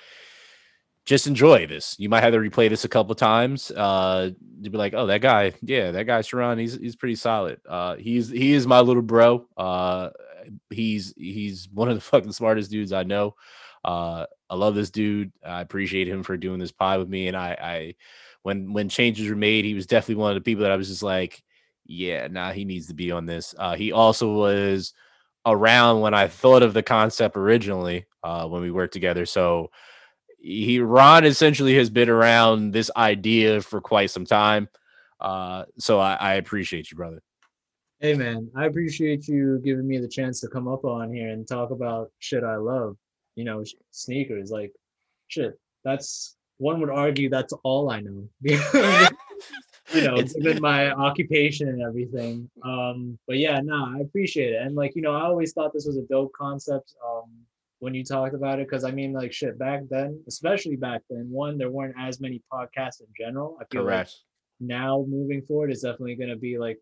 [1.05, 1.95] just enjoy this.
[1.99, 3.71] You might have to replay this a couple times.
[3.71, 4.31] Uh,
[4.63, 7.59] to be like, oh, that guy, yeah, that guy Shiran, he's he's pretty solid.
[7.67, 9.47] Uh, he's he is my little bro.
[9.55, 10.09] Uh,
[10.69, 13.35] he's he's one of the fucking smartest dudes I know.
[13.83, 15.31] Uh, I love this dude.
[15.45, 17.27] I appreciate him for doing this pie with me.
[17.27, 17.95] And I, I
[18.41, 20.87] when when changes were made, he was definitely one of the people that I was
[20.87, 21.43] just like,
[21.85, 23.53] yeah, nah, he needs to be on this.
[23.57, 24.93] Uh, he also was
[25.45, 29.27] around when I thought of the concept originally uh, when we worked together.
[29.27, 29.69] So
[30.45, 34.69] he Ron essentially has been around this idea for quite some time.
[35.19, 37.21] Uh, so I, I appreciate you, brother.
[37.99, 41.47] Hey man, I appreciate you giving me the chance to come up on here and
[41.47, 42.95] talk about shit I love.
[43.35, 44.51] You know, sneakers.
[44.51, 44.71] Like,
[45.29, 45.59] shit.
[45.83, 48.29] That's one would argue that's all I know.
[48.43, 52.49] you know, it's been my occupation and everything.
[52.63, 54.61] Um, but yeah, no, nah, I appreciate it.
[54.61, 56.93] And like, you know, I always thought this was a dope concept.
[57.03, 57.31] Um,
[57.79, 61.27] when you talked about it because I mean like shit back then, especially back then,
[61.29, 63.57] one there weren't as many podcasts in general.
[63.61, 64.09] I feel Correct.
[64.61, 66.77] like now moving forward is definitely going to be like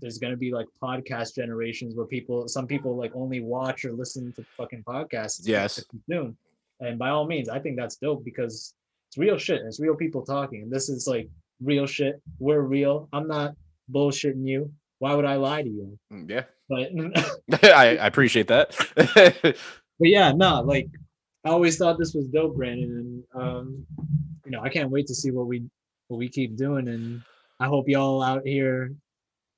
[0.00, 3.92] there's going to be like podcast generations where people some people like only watch or
[3.92, 5.84] listen to fucking podcasts yes.
[5.90, 6.36] consume.
[6.80, 8.72] and by all means i think that's dope because
[9.08, 11.28] it's real shit it's real people talking and this is like
[11.60, 12.20] real shit.
[12.38, 13.08] We're real.
[13.12, 13.54] I'm not
[13.92, 14.72] bullshitting you.
[14.98, 15.98] Why would i lie to you?
[16.12, 16.44] Mm, yeah.
[16.68, 19.56] But I, I appreciate that
[19.98, 20.88] but yeah, no, like
[21.44, 23.86] I always thought this was dope, Branden, and um,
[24.44, 25.64] you know, I can't wait to see what we
[26.08, 27.22] what we keep doing, and
[27.60, 28.92] I hope y'all out here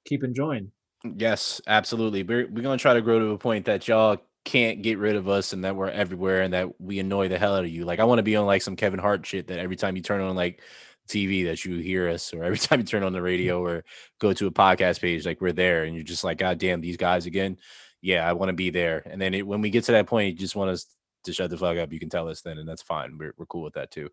[0.05, 0.71] keep enjoying.
[1.17, 2.23] Yes, absolutely.
[2.23, 5.29] We're we're gonna try to grow to a point that y'all can't get rid of
[5.29, 7.85] us and that we're everywhere and that we annoy the hell out of you.
[7.85, 10.03] Like I want to be on like some Kevin Hart shit that every time you
[10.03, 10.63] turn on like
[11.09, 13.85] TV that you hear us or every time you turn on the radio or
[14.19, 16.97] go to a podcast page, like we're there and you're just like, God damn, these
[16.97, 17.59] guys again
[18.03, 19.03] yeah, I want to be there.
[19.07, 20.87] And then it, when we get to that point, you just want us
[21.25, 21.93] to shut the fuck up.
[21.93, 23.17] You can tell us then, and that's fine.
[23.19, 24.09] We're, we're cool with that too.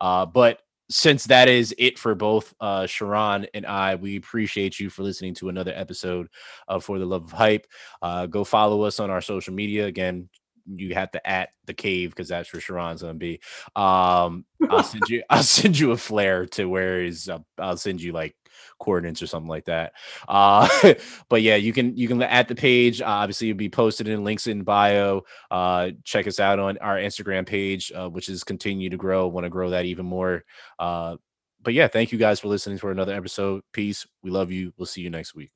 [0.00, 0.60] Uh, but
[0.90, 5.34] since that is it for both uh, Shiran and I, we appreciate you for listening
[5.34, 6.28] to another episode
[6.66, 7.66] of For the Love of Hype.
[8.02, 9.86] Uh, go follow us on our social media.
[9.86, 10.28] Again,
[10.66, 13.40] you have to at the cave because that's where Shiran's gonna be.
[13.76, 15.22] Um, I'll send you.
[15.30, 17.28] I'll send you a flare to where is.
[17.28, 18.34] Uh, I'll send you like
[18.80, 19.92] coordinates or something like that.
[20.28, 20.68] Uh,
[21.28, 23.00] but yeah, you can you can at the page.
[23.00, 25.22] Uh, obviously, it'll be posted in links in bio.
[25.50, 29.28] Uh, check us out on our Instagram page, uh, which is continue to grow.
[29.28, 30.44] Want to grow that even more.
[30.78, 31.16] Uh,
[31.62, 33.62] but yeah, thank you guys for listening for another episode.
[33.72, 34.06] Peace.
[34.22, 34.72] We love you.
[34.76, 35.50] We'll see you next week.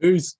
[0.00, 0.36] Peace.